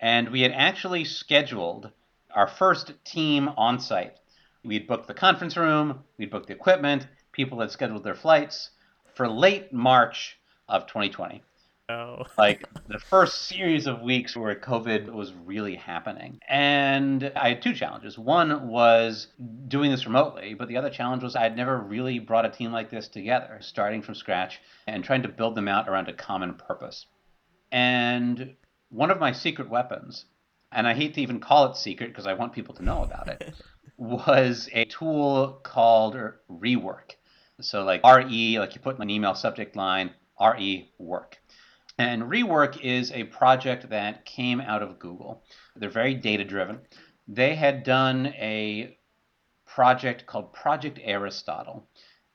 and 0.01 0.29
we 0.31 0.43
had 0.43 0.53
actually 0.53 1.05
scheduled 1.05 1.91
our 2.35 2.47
first 2.47 2.93
team 3.05 3.49
on 3.57 3.81
site. 3.81 4.17
We'd 4.63 4.87
booked 4.87 5.07
the 5.07 5.15
conference 5.15 5.57
room, 5.57 6.05
we'd 6.19 6.31
booked 6.31 6.49
the 6.49 6.55
equipment, 6.55 7.07
people 7.33 7.61
had 7.61 7.71
scheduled 7.71 8.05
their 8.05 8.15
flights 8.15 8.71
for 9.15 9.29
late 9.29 9.73
March 9.73 10.39
of 10.69 10.87
2020. 10.87 11.43
Oh. 11.89 12.25
like 12.39 12.65
the 12.89 12.99
first 12.99 13.47
series 13.49 13.87
of 13.87 14.01
weeks 14.01 14.37
where 14.37 14.55
COVID 14.55 15.13
was 15.13 15.33
really 15.33 15.77
happening. 15.77 16.41
And 16.49 17.33
I 17.37 17.51
had 17.51 17.63
two 17.63 17.75
challenges. 17.75 18.19
One 18.19 18.69
was 18.69 19.29
doing 19.69 19.91
this 19.91 20.07
remotely, 20.07 20.55
but 20.55 20.69
the 20.69 20.77
other 20.77 20.91
challenge 20.91 21.23
was 21.23 21.37
I 21.37 21.43
had 21.43 21.57
never 21.57 21.79
really 21.79 22.19
brought 22.19 22.45
a 22.45 22.51
team 22.51 22.73
like 22.73 22.91
this 22.91 23.09
together, 23.09 23.59
starting 23.61 24.03
from 24.03 24.17
scratch 24.17 24.61
and 24.87 25.05
trying 25.05 25.23
to 25.23 25.29
build 25.29 25.55
them 25.55 25.69
out 25.69 25.89
around 25.89 26.09
a 26.09 26.13
common 26.13 26.55
purpose. 26.55 27.07
And 27.71 28.55
one 28.89 29.11
of 29.11 29.21
my 29.21 29.33
secret 29.33 29.69
weapons, 29.69 30.25
and 30.73 30.87
I 30.87 30.95
hate 30.95 31.15
to 31.15 31.21
even 31.21 31.41
call 31.41 31.71
it 31.71 31.77
secret 31.77 32.09
because 32.09 32.27
I 32.27 32.35
want 32.35 32.53
people 32.53 32.75
to 32.75 32.85
know 32.85 33.03
about 33.03 33.29
it, 33.29 33.55
was 33.97 34.69
a 34.73 34.85
tool 34.87 35.61
called 35.63 36.17
Rework. 36.51 37.13
So 37.61 37.85
like 37.85 38.05
RE, 38.05 38.59
like 38.59 38.75
you 38.75 38.81
put 38.81 38.97
in 38.97 39.03
an 39.03 39.11
email 39.11 39.35
subject 39.35 39.77
line, 39.77 40.11
RE 40.41 40.91
work. 40.99 41.39
And 41.99 42.25
Rework 42.25 42.81
is 42.83 43.11
a 43.13 43.25
project 43.25 43.89
that 43.89 44.27
came 44.27 44.61
out 44.61 44.83
of 44.83 44.99
Google. 44.99 45.43
They're 45.77 45.89
very 45.89 46.15
data 46.15 46.45
driven. 46.45 46.81
They 47.27 47.55
had 47.55 47.85
done 47.85 48.27
a 48.27 48.99
project 49.65 50.27
called 50.27 50.53
Project 50.53 51.01
Aristotle. 51.03 51.89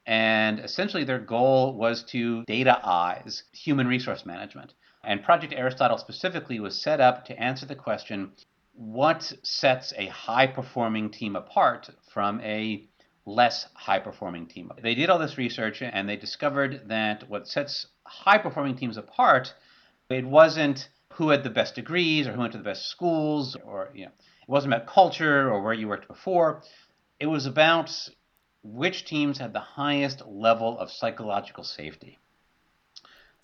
And 0.05 0.59
essentially, 0.59 1.03
their 1.03 1.19
goal 1.19 1.73
was 1.75 2.03
to 2.05 2.43
dataize 2.47 3.43
human 3.51 3.87
resource 3.87 4.25
management. 4.25 4.73
And 5.03 5.23
Project 5.23 5.53
Aristotle 5.55 5.97
specifically 5.97 6.59
was 6.59 6.79
set 6.79 6.99
up 6.99 7.25
to 7.25 7.39
answer 7.39 7.65
the 7.65 7.75
question 7.75 8.31
what 8.73 9.31
sets 9.43 9.93
a 9.97 10.07
high 10.07 10.47
performing 10.47 11.09
team 11.11 11.35
apart 11.35 11.89
from 12.11 12.41
a 12.41 12.87
less 13.25 13.67
high 13.73 13.99
performing 13.99 14.47
team. 14.47 14.71
They 14.81 14.95
did 14.95 15.09
all 15.09 15.19
this 15.19 15.37
research 15.37 15.81
and 15.81 16.09
they 16.09 16.17
discovered 16.17 16.89
that 16.89 17.29
what 17.29 17.47
sets 17.47 17.87
high 18.11 18.37
performing 18.37 18.75
teams 18.75 18.97
apart, 18.97 19.53
it 20.09 20.25
wasn't 20.25 20.89
who 21.13 21.29
had 21.29 21.43
the 21.43 21.49
best 21.49 21.75
degrees 21.75 22.27
or 22.27 22.33
who 22.33 22.39
went 22.39 22.51
to 22.51 22.57
the 22.57 22.63
best 22.63 22.87
schools 22.87 23.55
or 23.65 23.89
you 23.93 24.05
know, 24.05 24.11
it 24.11 24.49
wasn't 24.49 24.73
about 24.73 24.87
culture 24.87 25.51
or 25.51 25.61
where 25.61 25.73
you 25.73 25.87
worked 25.87 26.07
before. 26.07 26.63
It 27.19 27.27
was 27.27 27.45
about 27.45 27.91
which 28.63 29.05
teams 29.05 29.37
had 29.37 29.53
the 29.53 29.59
highest 29.59 30.21
level 30.25 30.77
of 30.77 30.91
psychological 30.91 31.63
safety. 31.63 32.19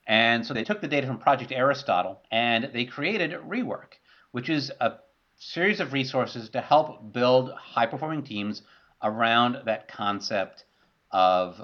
And 0.06 0.46
so 0.46 0.54
they 0.54 0.64
took 0.64 0.82
the 0.82 0.88
data 0.88 1.08
from 1.08 1.20
Project 1.20 1.52
Aristotle 1.52 2.22
and 2.32 2.70
they 2.74 2.86
created 2.86 3.32
Rework, 3.32 3.94
which 4.32 4.50
is 4.50 4.72
a 4.80 4.94
series 5.38 5.80
of 5.80 5.94
resources 5.94 6.50
to 6.50 6.62
help 6.62 7.14
build 7.14 7.52
high 7.52 7.86
performing 7.86 8.24
teams 8.24 8.62
around 9.04 9.58
that 9.66 9.88
concept 9.88 10.66
of 11.12 11.62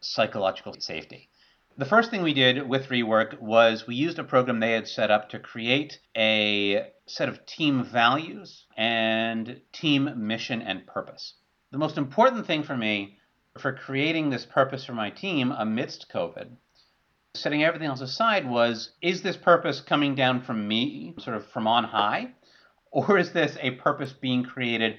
psychological 0.00 0.74
safety. 0.78 1.28
The 1.76 1.84
first 1.84 2.12
thing 2.12 2.22
we 2.22 2.34
did 2.34 2.68
with 2.68 2.88
Rework 2.88 3.40
was 3.40 3.84
we 3.84 3.96
used 3.96 4.20
a 4.20 4.24
program 4.24 4.60
they 4.60 4.74
had 4.74 4.86
set 4.86 5.10
up 5.10 5.30
to 5.30 5.40
create 5.40 5.98
a 6.16 6.92
set 7.06 7.28
of 7.28 7.44
team 7.46 7.82
values 7.82 8.64
and 8.76 9.60
team 9.72 10.08
mission 10.28 10.62
and 10.62 10.86
purpose. 10.86 11.34
The 11.72 11.78
most 11.78 11.98
important 11.98 12.46
thing 12.46 12.62
for 12.62 12.76
me 12.76 13.18
for 13.58 13.72
creating 13.72 14.30
this 14.30 14.46
purpose 14.46 14.84
for 14.84 14.92
my 14.92 15.10
team 15.10 15.50
amidst 15.50 16.08
COVID, 16.12 16.52
setting 17.34 17.64
everything 17.64 17.88
else 17.88 18.00
aside, 18.00 18.48
was 18.48 18.92
is 19.02 19.22
this 19.22 19.36
purpose 19.36 19.80
coming 19.80 20.14
down 20.14 20.42
from 20.42 20.68
me, 20.68 21.16
sort 21.18 21.36
of 21.36 21.44
from 21.48 21.66
on 21.66 21.82
high, 21.82 22.34
or 22.92 23.18
is 23.18 23.32
this 23.32 23.58
a 23.60 23.72
purpose 23.72 24.12
being 24.12 24.44
created 24.44 24.98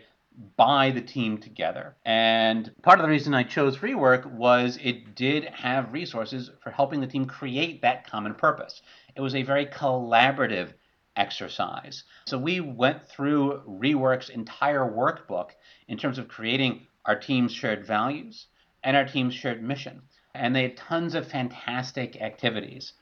by 0.57 0.91
the 0.91 1.01
team 1.01 1.37
together. 1.37 1.95
And 2.05 2.71
part 2.81 2.99
of 2.99 3.03
the 3.03 3.09
reason 3.09 3.33
I 3.33 3.43
chose 3.43 3.77
Rework 3.77 4.25
was 4.25 4.77
it 4.81 5.15
did 5.15 5.45
have 5.45 5.93
resources 5.93 6.51
for 6.61 6.71
helping 6.71 7.01
the 7.01 7.07
team 7.07 7.25
create 7.25 7.81
that 7.81 8.09
common 8.09 8.35
purpose. 8.35 8.81
It 9.15 9.21
was 9.21 9.35
a 9.35 9.43
very 9.43 9.65
collaborative 9.65 10.73
exercise. 11.15 12.03
So 12.27 12.37
we 12.37 12.59
went 12.59 13.07
through 13.07 13.61
Rework's 13.67 14.29
entire 14.29 14.89
workbook 14.89 15.51
in 15.87 15.97
terms 15.97 16.17
of 16.17 16.27
creating 16.27 16.87
our 17.05 17.17
team's 17.17 17.53
shared 17.53 17.85
values 17.85 18.47
and 18.83 18.97
our 18.97 19.05
team's 19.05 19.33
shared 19.33 19.63
mission. 19.63 20.01
And 20.33 20.55
they 20.55 20.63
had 20.63 20.77
tons 20.77 21.15
of 21.15 21.27
fantastic 21.27 22.21
activities. 22.21 22.93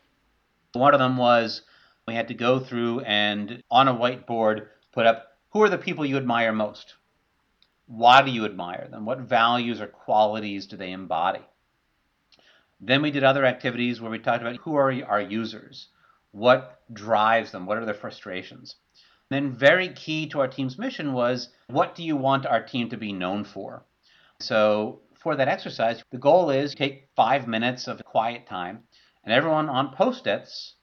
One 0.73 0.93
of 0.93 0.99
them 0.99 1.17
was 1.17 1.63
we 2.07 2.13
had 2.13 2.27
to 2.27 2.33
go 2.33 2.59
through 2.59 2.99
and 3.01 3.63
on 3.71 3.87
a 3.87 3.95
whiteboard 3.95 4.67
put 4.91 5.05
up 5.05 5.29
who 5.51 5.61
are 5.61 5.69
the 5.69 5.77
people 5.77 6.05
you 6.05 6.17
admire 6.17 6.51
most 6.51 6.95
why 7.87 8.21
do 8.21 8.31
you 8.31 8.45
admire 8.45 8.87
them? 8.89 9.05
What 9.05 9.19
values 9.19 9.81
or 9.81 9.87
qualities 9.87 10.67
do 10.67 10.77
they 10.77 10.91
embody? 10.91 11.41
Then 12.79 13.01
we 13.01 13.11
did 13.11 13.23
other 13.23 13.45
activities 13.45 14.01
where 14.01 14.11
we 14.11 14.19
talked 14.19 14.41
about 14.41 14.57
who 14.57 14.75
are 14.75 14.93
our 15.05 15.21
users, 15.21 15.87
what 16.31 16.81
drives 16.93 17.51
them, 17.51 17.65
what 17.65 17.77
are 17.77 17.85
their 17.85 17.93
frustrations. 17.93 18.75
And 19.29 19.45
then, 19.45 19.57
very 19.57 19.89
key 19.89 20.27
to 20.27 20.39
our 20.41 20.47
team's 20.47 20.77
mission 20.77 21.13
was 21.13 21.49
what 21.67 21.95
do 21.95 22.03
you 22.03 22.17
want 22.17 22.45
our 22.45 22.61
team 22.61 22.89
to 22.89 22.97
be 22.97 23.13
known 23.13 23.43
for? 23.43 23.85
So, 24.39 25.01
for 25.15 25.35
that 25.35 25.47
exercise, 25.47 26.03
the 26.11 26.17
goal 26.17 26.49
is 26.49 26.75
take 26.75 27.07
five 27.15 27.47
minutes 27.47 27.87
of 27.87 28.03
quiet 28.03 28.45
time, 28.45 28.83
and 29.23 29.33
everyone 29.33 29.69
on 29.69 29.95
post 29.95 30.27
its 30.27 30.75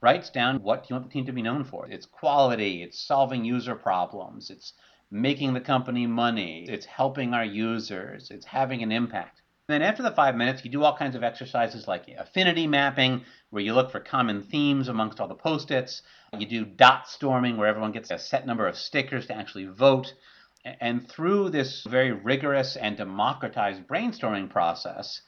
writes 0.00 0.30
down 0.30 0.62
what 0.62 0.82
do 0.82 0.88
you 0.90 0.94
want 0.94 1.08
the 1.08 1.12
team 1.12 1.26
to 1.26 1.32
be 1.32 1.42
known 1.42 1.64
for. 1.64 1.86
It's 1.88 2.06
quality, 2.06 2.82
it's 2.82 3.00
solving 3.00 3.44
user 3.44 3.74
problems, 3.74 4.50
it's 4.50 4.72
making 5.10 5.54
the 5.54 5.60
company 5.60 6.06
money, 6.06 6.66
it's 6.68 6.86
helping 6.86 7.32
our 7.34 7.44
users, 7.44 8.30
it's 8.30 8.46
having 8.46 8.82
an 8.82 8.92
impact. 8.92 9.42
And 9.68 9.74
then 9.74 9.88
after 9.88 10.02
the 10.02 10.12
five 10.12 10.36
minutes, 10.36 10.64
you 10.64 10.70
do 10.70 10.84
all 10.84 10.96
kinds 10.96 11.16
of 11.16 11.24
exercises 11.24 11.88
like 11.88 12.08
affinity 12.16 12.66
mapping, 12.66 13.24
where 13.50 13.62
you 13.62 13.74
look 13.74 13.90
for 13.90 14.00
common 14.00 14.42
themes 14.44 14.88
amongst 14.88 15.20
all 15.20 15.28
the 15.28 15.34
post 15.34 15.70
its. 15.70 16.02
You 16.38 16.46
do 16.46 16.64
dot 16.64 17.08
storming, 17.08 17.56
where 17.56 17.68
everyone 17.68 17.92
gets 17.92 18.10
a 18.10 18.18
set 18.18 18.46
number 18.46 18.66
of 18.66 18.76
stickers 18.76 19.26
to 19.26 19.36
actually 19.36 19.66
vote. 19.66 20.12
And 20.64 21.08
through 21.08 21.50
this 21.50 21.84
very 21.88 22.12
rigorous 22.12 22.76
and 22.76 22.96
democratized 22.96 23.86
brainstorming 23.86 24.50
process, 24.50 25.22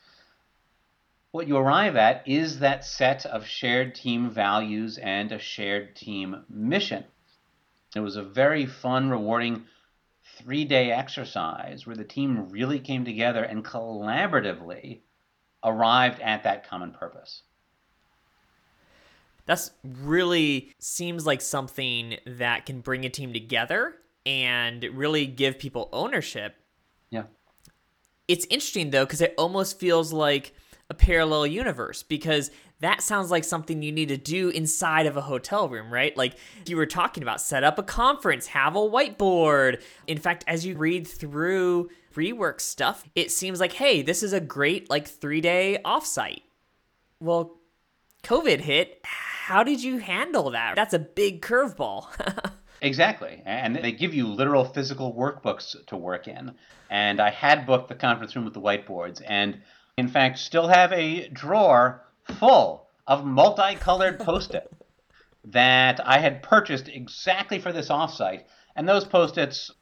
what 1.30 1.46
you 1.46 1.56
arrive 1.56 1.96
at 1.96 2.26
is 2.26 2.60
that 2.60 2.84
set 2.84 3.26
of 3.26 3.46
shared 3.46 3.94
team 3.94 4.30
values 4.30 4.98
and 4.98 5.30
a 5.30 5.38
shared 5.38 5.94
team 5.94 6.44
mission. 6.48 7.04
It 7.94 8.00
was 8.00 8.16
a 8.16 8.22
very 8.22 8.66
fun, 8.66 9.10
rewarding 9.10 9.64
three 10.38 10.64
day 10.64 10.92
exercise 10.92 11.86
where 11.86 11.96
the 11.96 12.04
team 12.04 12.48
really 12.50 12.78
came 12.78 13.04
together 13.04 13.42
and 13.42 13.64
collaboratively 13.64 15.00
arrived 15.64 16.20
at 16.20 16.44
that 16.44 16.68
common 16.68 16.92
purpose. 16.92 17.42
That's 19.46 19.70
really 19.82 20.74
seems 20.78 21.24
like 21.24 21.40
something 21.40 22.18
that 22.26 22.66
can 22.66 22.80
bring 22.80 23.06
a 23.06 23.08
team 23.08 23.32
together 23.32 23.94
and 24.26 24.84
really 24.92 25.26
give 25.26 25.58
people 25.58 25.88
ownership. 25.90 26.54
Yeah. 27.08 27.24
It's 28.28 28.44
interesting 28.50 28.90
though, 28.90 29.06
because 29.06 29.22
it 29.22 29.34
almost 29.38 29.80
feels 29.80 30.12
like 30.12 30.52
a 30.90 30.94
parallel 30.94 31.46
universe 31.46 32.02
because 32.02 32.50
that 32.80 33.02
sounds 33.02 33.30
like 33.30 33.44
something 33.44 33.82
you 33.82 33.92
need 33.92 34.08
to 34.08 34.16
do 34.16 34.48
inside 34.48 35.06
of 35.06 35.16
a 35.16 35.22
hotel 35.22 35.68
room, 35.68 35.92
right? 35.92 36.16
Like 36.16 36.34
you 36.66 36.76
were 36.76 36.86
talking 36.86 37.22
about, 37.22 37.40
set 37.40 37.64
up 37.64 37.78
a 37.78 37.82
conference, 37.82 38.46
have 38.48 38.74
a 38.76 38.80
whiteboard. 38.80 39.82
In 40.06 40.18
fact, 40.18 40.44
as 40.46 40.64
you 40.64 40.76
read 40.76 41.06
through 41.06 41.90
rework 42.14 42.60
stuff, 42.60 43.04
it 43.14 43.30
seems 43.30 43.60
like, 43.60 43.74
hey, 43.74 44.02
this 44.02 44.22
is 44.22 44.32
a 44.32 44.40
great 44.40 44.88
like 44.88 45.06
three 45.06 45.40
day 45.40 45.78
offsite. 45.84 46.42
Well, 47.20 47.58
COVID 48.22 48.60
hit. 48.60 49.00
How 49.04 49.62
did 49.62 49.82
you 49.82 49.98
handle 49.98 50.50
that? 50.50 50.74
That's 50.76 50.94
a 50.94 50.98
big 50.98 51.42
curveball. 51.42 52.06
Exactly. 52.80 53.42
And 53.44 53.76
they 53.76 53.92
give 53.92 54.14
you 54.14 54.26
literal 54.26 54.64
physical 54.64 55.14
workbooks 55.14 55.74
to 55.86 55.96
work 55.96 56.28
in. 56.28 56.54
And 56.90 57.20
I 57.20 57.30
had 57.30 57.66
booked 57.66 57.88
the 57.88 57.94
conference 57.94 58.34
room 58.36 58.44
with 58.44 58.54
the 58.54 58.60
whiteboards 58.60 59.20
and 59.26 59.60
in 59.98 60.06
fact 60.06 60.38
still 60.38 60.68
have 60.68 60.92
a 60.92 61.28
drawer 61.28 62.04
full 62.38 62.86
of 63.06 63.24
multicolored 63.24 64.20
post-it 64.30 64.72
that 65.44 66.00
I 66.06 66.18
had 66.18 66.42
purchased 66.42 66.88
exactly 66.88 67.58
for 67.58 67.72
this 67.72 67.88
offsite, 67.88 68.44
and 68.76 68.88
those 68.88 69.04
post-its 69.04 69.72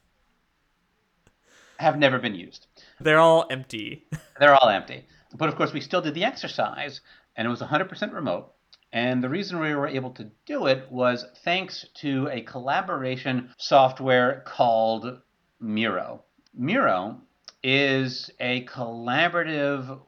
have 1.79 1.99
never 1.99 2.19
been 2.19 2.35
used. 2.35 2.67
They're 2.99 3.19
all 3.19 3.47
empty. 3.51 4.07
They're 4.41 4.55
all 4.55 4.71
empty. 4.71 5.07
But 5.35 5.51
of 5.51 5.57
course, 5.57 5.75
we 5.75 5.81
still 5.83 6.01
did 6.01 6.15
the 6.15 6.25
exercise, 6.25 7.03
and 7.37 7.47
it 7.47 7.51
was 7.51 7.61
100% 7.61 8.15
remote. 8.15 8.53
And 8.93 9.23
the 9.23 9.29
reason 9.29 9.61
we 9.61 9.75
were 9.75 9.89
able 9.89 10.13
to 10.13 10.31
do 10.47 10.67
it 10.67 10.91
was 10.91 11.27
thanks 11.45 11.85
to 11.97 12.29
a 12.33 12.41
collaboration 12.41 13.51
software 13.59 14.43
called 14.47 15.21
Miro. 15.61 16.25
Miro 16.55 17.21
is 17.63 18.31
a 18.39 18.65
collaborative 18.67 20.01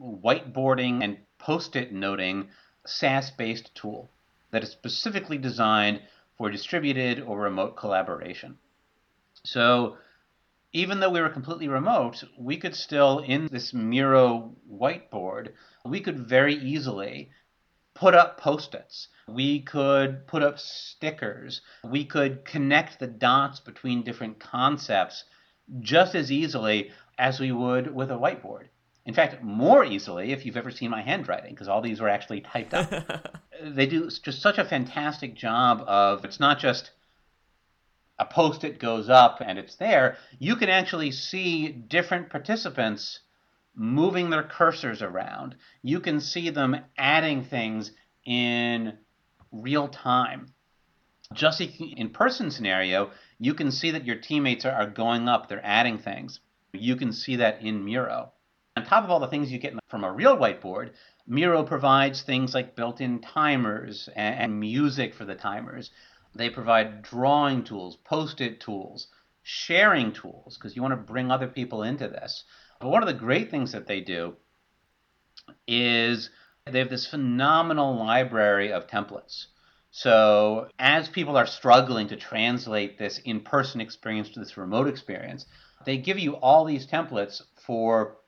whiteboarding 0.00 1.04
and 1.04 1.18
post 1.38 1.76
it 1.76 1.92
noting 1.92 2.48
SaaS 2.86 3.30
based 3.30 3.74
tool 3.74 4.10
that 4.50 4.62
is 4.62 4.70
specifically 4.70 5.38
designed 5.38 6.00
for 6.36 6.50
distributed 6.50 7.20
or 7.20 7.40
remote 7.40 7.76
collaboration. 7.76 8.58
So 9.44 9.98
even 10.72 11.00
though 11.00 11.10
we 11.10 11.20
were 11.20 11.28
completely 11.28 11.68
remote, 11.68 12.22
we 12.38 12.56
could 12.56 12.74
still, 12.74 13.18
in 13.18 13.48
this 13.48 13.74
Miro 13.74 14.54
whiteboard, 14.72 15.52
we 15.84 16.00
could 16.00 16.28
very 16.28 16.54
easily 16.54 17.30
put 17.94 18.14
up 18.14 18.38
post 18.38 18.74
its. 18.74 19.08
We 19.28 19.60
could 19.60 20.26
put 20.26 20.42
up 20.42 20.58
stickers. 20.58 21.60
We 21.84 22.04
could 22.04 22.44
connect 22.44 22.98
the 22.98 23.06
dots 23.06 23.60
between 23.60 24.02
different 24.02 24.40
concepts 24.40 25.24
just 25.80 26.14
as 26.14 26.32
easily 26.32 26.90
as 27.18 27.38
we 27.38 27.52
would 27.52 27.94
with 27.94 28.10
a 28.10 28.14
whiteboard. 28.14 28.69
In 29.06 29.14
fact, 29.14 29.42
more 29.42 29.84
easily 29.84 30.32
if 30.32 30.44
you've 30.44 30.56
ever 30.56 30.70
seen 30.70 30.90
my 30.90 31.02
handwriting, 31.02 31.54
because 31.54 31.68
all 31.68 31.80
these 31.80 32.00
were 32.00 32.08
actually 32.08 32.42
typed 32.42 32.74
up. 32.74 33.38
they 33.62 33.86
do 33.86 34.10
just 34.10 34.42
such 34.42 34.58
a 34.58 34.64
fantastic 34.64 35.34
job 35.34 35.82
of 35.86 36.24
it's 36.24 36.40
not 36.40 36.58
just 36.58 36.90
a 38.18 38.24
post 38.26 38.64
it 38.64 38.78
goes 38.78 39.08
up 39.08 39.40
and 39.44 39.58
it's 39.58 39.76
there. 39.76 40.18
You 40.38 40.54
can 40.56 40.68
actually 40.68 41.10
see 41.10 41.68
different 41.68 42.28
participants 42.28 43.20
moving 43.74 44.28
their 44.28 44.42
cursors 44.42 45.00
around. 45.00 45.56
You 45.82 46.00
can 46.00 46.20
see 46.20 46.50
them 46.50 46.76
adding 46.98 47.44
things 47.44 47.92
in 48.26 48.98
real 49.50 49.88
time. 49.88 50.52
Just 51.32 51.60
in 51.60 52.10
person 52.10 52.50
scenario, 52.50 53.10
you 53.38 53.54
can 53.54 53.70
see 53.70 53.92
that 53.92 54.04
your 54.04 54.16
teammates 54.16 54.64
are, 54.66 54.86
going 54.86 55.28
up, 55.28 55.48
they're 55.48 55.64
adding 55.64 55.98
things. 55.98 56.40
You 56.72 56.96
can 56.96 57.12
see 57.12 57.36
that 57.36 57.62
in 57.62 57.84
Miro. 57.84 58.32
On 58.76 58.84
top 58.84 59.04
of 59.04 59.10
all 59.10 59.20
the 59.20 59.26
things 59.26 59.50
you 59.50 59.58
get 59.58 59.74
from 59.88 60.04
a 60.04 60.12
real 60.12 60.36
whiteboard, 60.36 60.92
Miro 61.26 61.64
provides 61.64 62.22
things 62.22 62.54
like 62.54 62.76
built 62.76 63.00
in 63.00 63.20
timers 63.20 64.08
and 64.14 64.60
music 64.60 65.14
for 65.14 65.24
the 65.24 65.34
timers. 65.34 65.90
They 66.34 66.50
provide 66.50 67.02
drawing 67.02 67.64
tools, 67.64 67.96
post 67.96 68.40
it 68.40 68.60
tools, 68.60 69.08
sharing 69.42 70.12
tools, 70.12 70.56
because 70.56 70.76
you 70.76 70.82
want 70.82 70.92
to 70.92 71.12
bring 71.12 71.30
other 71.30 71.48
people 71.48 71.82
into 71.82 72.06
this. 72.08 72.44
But 72.80 72.90
one 72.90 73.02
of 73.02 73.08
the 73.08 73.14
great 73.14 73.50
things 73.50 73.72
that 73.72 73.86
they 73.86 74.00
do 74.00 74.36
is 75.66 76.30
they 76.64 76.78
have 76.78 76.90
this 76.90 77.06
phenomenal 77.06 77.96
library 77.96 78.72
of 78.72 78.86
templates. 78.86 79.46
So, 79.90 80.68
as 80.78 81.08
people 81.08 81.36
are 81.36 81.46
struggling 81.46 82.08
to 82.08 82.16
translate 82.16 82.98
this 82.98 83.18
in 83.18 83.40
person 83.40 83.80
experience 83.80 84.30
to 84.30 84.38
this 84.38 84.56
remote 84.56 84.86
experience, 84.86 85.46
they 85.84 85.96
give 85.96 86.18
you 86.18 86.36
all 86.36 86.64
these 86.64 86.86
templates 86.86 87.42
for 87.66 88.19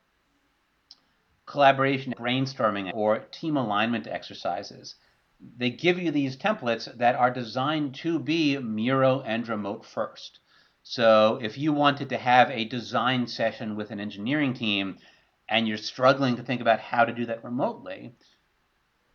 collaboration, 1.45 2.13
brainstorming, 2.17 2.91
or 2.93 3.19
team 3.19 3.57
alignment 3.57 4.07
exercises. 4.07 4.95
They 5.57 5.69
give 5.69 5.99
you 5.99 6.11
these 6.11 6.37
templates 6.37 6.85
that 6.97 7.15
are 7.15 7.31
designed 7.31 7.95
to 7.95 8.19
be 8.19 8.57
Miro 8.57 9.21
and 9.21 9.47
remote 9.47 9.85
first. 9.85 10.39
So, 10.83 11.39
if 11.41 11.57
you 11.57 11.73
wanted 11.73 12.09
to 12.09 12.17
have 12.17 12.49
a 12.49 12.65
design 12.65 13.27
session 13.27 13.75
with 13.75 13.91
an 13.91 13.99
engineering 13.99 14.53
team 14.53 14.97
and 15.49 15.67
you're 15.67 15.77
struggling 15.77 16.35
to 16.37 16.43
think 16.43 16.61
about 16.61 16.79
how 16.79 17.05
to 17.05 17.13
do 17.13 17.25
that 17.25 17.43
remotely, 17.43 18.13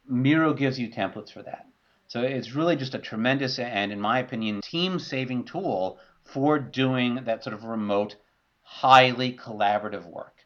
Miro 0.07 0.55
gives 0.55 0.79
you 0.79 0.89
templates 0.89 1.31
for 1.31 1.43
that. 1.43 1.67
So 2.09 2.23
it's 2.23 2.55
really 2.55 2.77
just 2.77 2.95
a 2.95 2.99
tremendous 2.99 3.59
and, 3.59 3.93
in 3.93 4.01
my 4.01 4.19
opinion, 4.21 4.63
team 4.63 4.99
saving 4.99 5.45
tool 5.45 6.01
for 6.25 6.59
doing 6.59 7.17
that 7.25 7.45
sort 7.45 7.53
of 7.53 7.65
remote, 7.65 8.17
highly 8.63 9.35
collaborative 9.35 10.07
work. 10.07 10.38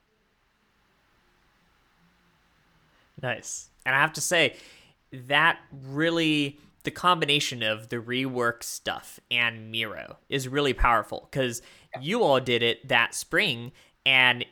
Nice. 3.22 3.70
And 3.86 3.94
I 3.94 4.00
have 4.00 4.12
to 4.14 4.20
say, 4.20 4.56
that 5.12 5.58
really, 5.84 6.58
the 6.84 6.90
combination 6.90 7.62
of 7.62 7.88
the 7.88 7.96
rework 7.96 8.62
stuff 8.62 9.20
and 9.30 9.70
Miro 9.70 10.16
is 10.28 10.48
really 10.48 10.72
powerful 10.72 11.28
because 11.30 11.62
you 12.00 12.22
all 12.22 12.40
did 12.40 12.62
it 12.62 12.88
that 12.88 13.14
spring 13.14 13.72
and 14.04 14.44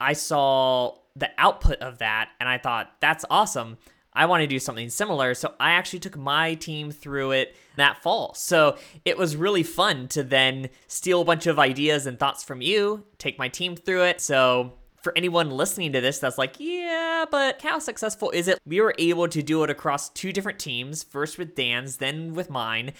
I 0.00 0.12
saw 0.12 0.98
the 1.16 1.30
output 1.38 1.78
of 1.78 1.98
that 1.98 2.30
and 2.38 2.48
I 2.48 2.58
thought, 2.58 2.92
that's 3.00 3.24
awesome. 3.30 3.78
I 4.12 4.26
want 4.26 4.42
to 4.42 4.46
do 4.46 4.58
something 4.58 4.88
similar. 4.88 5.34
So 5.34 5.54
I 5.58 5.72
actually 5.72 6.00
took 6.00 6.16
my 6.16 6.54
team 6.54 6.90
through 6.90 7.32
it 7.32 7.56
that 7.76 8.02
fall. 8.02 8.34
So 8.34 8.76
it 9.04 9.16
was 9.16 9.36
really 9.36 9.62
fun 9.62 10.08
to 10.08 10.22
then 10.22 10.68
steal 10.86 11.22
a 11.22 11.24
bunch 11.24 11.46
of 11.46 11.58
ideas 11.58 12.06
and 12.06 12.18
thoughts 12.18 12.44
from 12.44 12.60
you, 12.60 13.04
take 13.18 13.38
my 13.38 13.48
team 13.48 13.74
through 13.74 14.04
it. 14.04 14.20
So 14.20 14.74
for 15.02 15.12
anyone 15.16 15.50
listening 15.50 15.92
to 15.92 16.00
this 16.00 16.18
that's 16.18 16.38
like, 16.38 16.56
yeah, 16.58 17.24
but 17.30 17.62
how 17.62 17.78
successful 17.78 18.30
is 18.30 18.48
it? 18.48 18.58
We 18.66 18.80
were 18.80 18.94
able 18.98 19.28
to 19.28 19.42
do 19.42 19.62
it 19.64 19.70
across 19.70 20.08
two 20.10 20.32
different 20.32 20.58
teams, 20.58 21.02
first 21.02 21.38
with 21.38 21.54
Dan's, 21.54 21.98
then 21.98 22.34
with 22.34 22.50
mine. 22.50 22.92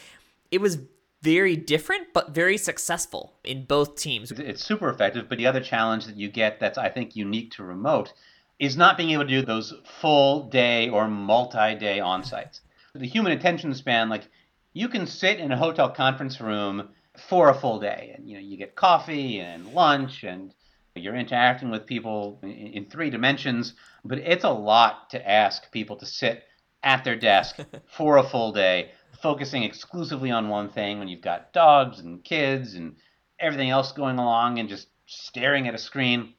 It 0.51 0.61
was 0.61 0.79
very 1.23 1.57
different, 1.57 2.13
but 2.15 2.35
very 2.35 2.57
successful 2.57 3.35
in 3.45 3.65
both 3.65 3.97
teams. 3.97 4.31
It's 4.31 4.65
super 4.65 4.89
effective, 4.89 5.29
but 5.29 5.39
the 5.39 5.47
other 5.47 5.61
challenge 5.61 6.07
that 6.07 6.17
you 6.17 6.29
get 6.29 6.61
that's, 6.61 6.79
I 6.79 6.89
think, 6.89 7.17
unique 7.17 7.53
to 7.53 7.65
remote 7.65 8.13
is 8.59 8.77
not 8.77 8.97
being 8.97 9.11
able 9.11 9.25
to 9.25 9.29
do 9.29 9.43
those 9.43 9.75
full 10.01 10.49
day 10.49 10.89
or 10.89 11.09
multi 11.09 11.75
day 11.75 12.01
on 12.01 12.25
sites. 12.25 12.61
The 12.95 13.07
human 13.07 13.33
attention 13.33 13.75
span, 13.75 14.09
like 14.09 14.29
you 14.73 14.89
can 14.89 15.07
sit 15.07 15.39
in 15.39 15.53
a 15.53 15.57
hotel 15.57 15.91
conference 15.91 16.41
room 16.41 16.89
for 17.29 17.49
a 17.49 17.55
full 17.55 17.81
day 17.81 18.15
and 18.17 18.29
you 18.29 18.35
know 18.35 18.41
you 18.41 18.57
get 18.57 18.77
coffee 18.77 19.41
and 19.41 19.75
lunch 19.75 20.23
and 20.23 20.55
you're 20.99 21.17
interacting 21.17 21.71
with 21.71 21.87
people 21.87 22.39
in, 22.43 22.51
in 22.51 22.85
three 22.87 23.11
dimensions 23.11 23.75
but 24.05 24.19
it's 24.19 24.45
a 24.45 24.51
lot 24.51 25.11
to 25.11 25.31
ask 25.31 25.71
people 25.73 25.97
to 25.97 26.07
sit 26.07 26.45
at 26.83 27.05
their 27.05 27.17
desk 27.17 27.57
for 27.97 28.17
a 28.17 28.23
full 28.29 28.53
day 28.53 28.91
focusing 29.23 29.63
exclusively 29.63 30.31
on 30.31 30.49
one 30.49 30.69
thing 30.69 30.99
when 30.99 31.09
you've 31.09 31.21
got 31.21 31.53
dogs 31.53 31.99
and 31.99 32.23
kids 32.25 32.75
and 32.75 32.97
everything 33.41 33.71
else 33.71 33.93
going 33.93 34.19
along 34.19 34.59
and 34.59 34.69
just 34.69 34.89
staring 35.07 35.67
at 35.67 35.75
a 35.75 35.79
screen 35.79 36.35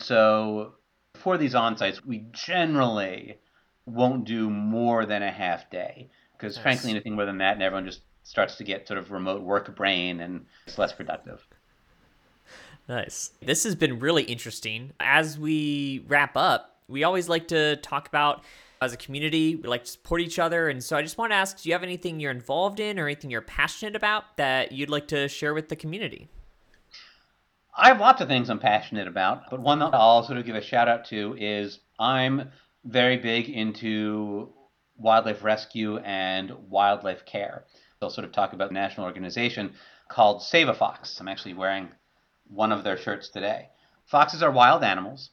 so 0.00 0.74
for 1.18 1.36
these 1.36 1.54
on-sites, 1.54 2.04
we 2.04 2.26
generally 2.32 3.38
won't 3.86 4.24
do 4.24 4.50
more 4.50 5.06
than 5.06 5.22
a 5.22 5.30
half 5.30 5.70
day 5.70 6.10
because 6.32 6.56
nice. 6.56 6.62
frankly 6.62 6.90
anything 6.90 7.14
more 7.14 7.24
than 7.24 7.38
that 7.38 7.54
and 7.54 7.62
everyone 7.62 7.86
just 7.86 8.02
starts 8.22 8.56
to 8.56 8.64
get 8.64 8.86
sort 8.86 8.98
of 8.98 9.10
remote 9.10 9.42
work 9.42 9.74
brain 9.74 10.20
and 10.20 10.44
it's 10.66 10.78
less 10.78 10.92
productive 10.92 11.46
nice 12.88 13.32
this 13.42 13.64
has 13.64 13.74
been 13.74 13.98
really 13.98 14.22
interesting 14.24 14.92
as 15.00 15.38
we 15.38 16.04
wrap 16.08 16.36
up 16.36 16.76
we 16.88 17.04
always 17.04 17.28
like 17.28 17.48
to 17.48 17.76
talk 17.76 18.08
about 18.08 18.42
as 18.80 18.92
a 18.92 18.96
community 18.96 19.56
we 19.56 19.68
like 19.68 19.84
to 19.84 19.90
support 19.90 20.20
each 20.20 20.38
other 20.38 20.68
and 20.68 20.82
so 20.82 20.96
i 20.96 21.02
just 21.02 21.18
want 21.18 21.32
to 21.32 21.36
ask 21.36 21.62
do 21.62 21.68
you 21.68 21.74
have 21.74 21.82
anything 21.82 22.20
you're 22.20 22.30
involved 22.30 22.80
in 22.80 22.98
or 22.98 23.06
anything 23.06 23.30
you're 23.30 23.40
passionate 23.40 23.94
about 23.94 24.36
that 24.36 24.72
you'd 24.72 24.90
like 24.90 25.08
to 25.08 25.28
share 25.28 25.54
with 25.54 25.68
the 25.68 25.76
community 25.76 26.28
I 27.80 27.88
have 27.88 28.00
lots 28.00 28.20
of 28.20 28.26
things 28.26 28.50
I'm 28.50 28.58
passionate 28.58 29.06
about, 29.06 29.50
but 29.50 29.60
one 29.60 29.78
that 29.78 29.94
I'll 29.94 30.24
sort 30.24 30.36
of 30.36 30.44
give 30.44 30.56
a 30.56 30.60
shout 30.60 30.88
out 30.88 31.04
to 31.06 31.36
is 31.38 31.78
I'm 31.96 32.50
very 32.84 33.16
big 33.16 33.48
into 33.48 34.52
wildlife 34.96 35.44
rescue 35.44 35.98
and 35.98 36.50
wildlife 36.68 37.24
care. 37.24 37.64
I'll 38.02 38.10
sort 38.10 38.24
of 38.24 38.32
talk 38.32 38.52
about 38.52 38.72
a 38.72 38.74
national 38.74 39.06
organization 39.06 39.74
called 40.08 40.42
Save 40.42 40.68
a 40.68 40.74
Fox. 40.74 41.20
I'm 41.20 41.28
actually 41.28 41.54
wearing 41.54 41.88
one 42.48 42.72
of 42.72 42.84
their 42.84 42.96
shirts 42.96 43.28
today. 43.28 43.68
Foxes 44.06 44.42
are 44.42 44.50
wild 44.50 44.82
animals, 44.82 45.30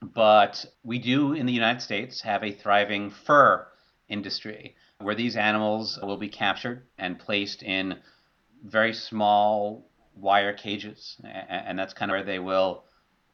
but 0.00 0.64
we 0.84 0.98
do 0.98 1.32
in 1.32 1.46
the 1.46 1.52
United 1.52 1.80
States 1.80 2.20
have 2.22 2.42
a 2.42 2.52
thriving 2.52 3.10
fur 3.10 3.66
industry 4.08 4.74
where 4.98 5.14
these 5.14 5.36
animals 5.36 5.98
will 6.02 6.16
be 6.16 6.28
captured 6.28 6.82
and 6.98 7.18
placed 7.18 7.62
in 7.62 7.98
very 8.64 8.92
small 8.92 9.88
wire 10.14 10.52
cages, 10.52 11.16
and 11.24 11.78
that's 11.78 11.94
kind 11.94 12.10
of 12.10 12.16
where 12.16 12.24
they 12.24 12.38
will 12.38 12.84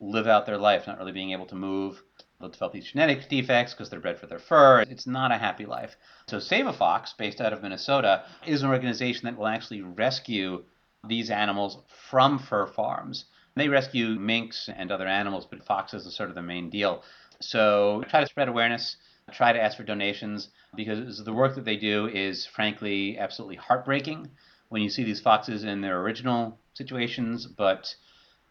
live 0.01 0.27
out 0.27 0.47
their 0.47 0.57
life, 0.57 0.87
not 0.87 0.99
really 0.99 1.13
being 1.13 1.33
able 1.33 1.47
to 1.47 1.57
move. 1.57 2.01
They'll 2.39 2.51
develop 2.51 2.73
these 2.73 2.93
genetic 2.93 3.29
defects 3.29 3.75
because 3.75 3.91
they're 3.91 3.99
bred 3.99 4.19
for 4.19 4.27
their 4.27 4.39
fur. 4.39 4.83
It's 4.83 5.09
not 5.09 5.33
a 5.33 5.39
happy 5.39 5.67
life. 5.67 5.97
So 6.29 6.39
Save 6.39 6.69
a 6.69 6.73
Fox, 6.73 7.13
based 7.19 7.41
out 7.41 7.53
of 7.53 7.63
Minnesota, 7.63 8.25
is 8.47 8.63
an 8.63 8.71
organization 8.71 9.25
that 9.25 9.37
will 9.37 9.49
actually 9.49 9.83
rescue 9.83 10.65
these 11.07 11.31
animals 11.31 11.79
from 12.11 12.39
fur 12.39 12.67
farms. 12.67 13.27
They 13.55 13.69
rescue 13.69 14.19
minks 14.19 14.69
and 14.75 14.91
other 14.91 15.07
animals, 15.07 15.47
but 15.47 15.65
foxes 15.65 16.07
are 16.07 16.11
sort 16.11 16.29
of 16.29 16.35
the 16.35 16.43
main 16.43 16.71
deal. 16.71 17.03
So 17.41 18.05
try 18.09 18.21
to 18.21 18.27
spread 18.27 18.49
awareness, 18.49 18.97
try 19.33 19.53
to 19.53 19.63
ask 19.63 19.77
for 19.77 19.85
donations, 19.85 20.49
because 20.77 21.25
the 21.25 21.33
work 21.33 21.55
that 21.55 21.65
they 21.65 21.77
do 21.77 22.07
is 22.07 22.47
frankly 22.47 23.19
absolutely 23.19 23.57
heartbreaking 23.57 24.31
when 24.69 24.83
you 24.83 24.91
see 24.91 25.05
these 25.05 25.21
foxes 25.21 25.65
in 25.65 25.81
their 25.81 26.01
original 26.01 26.59
situations, 26.75 27.47
but 27.47 27.95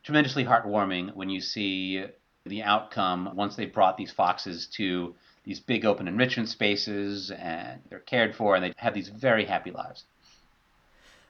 tremendously 0.03 0.45
heartwarming 0.45 1.13
when 1.15 1.29
you 1.29 1.41
see 1.41 2.05
the 2.45 2.63
outcome 2.63 3.35
once 3.35 3.55
they've 3.55 3.73
brought 3.73 3.97
these 3.97 4.11
foxes 4.11 4.67
to 4.67 5.15
these 5.43 5.59
big 5.59 5.85
open 5.85 6.07
enrichment 6.07 6.49
spaces 6.49 7.31
and 7.31 7.81
they're 7.89 7.99
cared 7.99 8.35
for 8.35 8.55
and 8.55 8.63
they 8.63 8.73
have 8.77 8.93
these 8.93 9.09
very 9.09 9.45
happy 9.45 9.71
lives. 9.71 10.05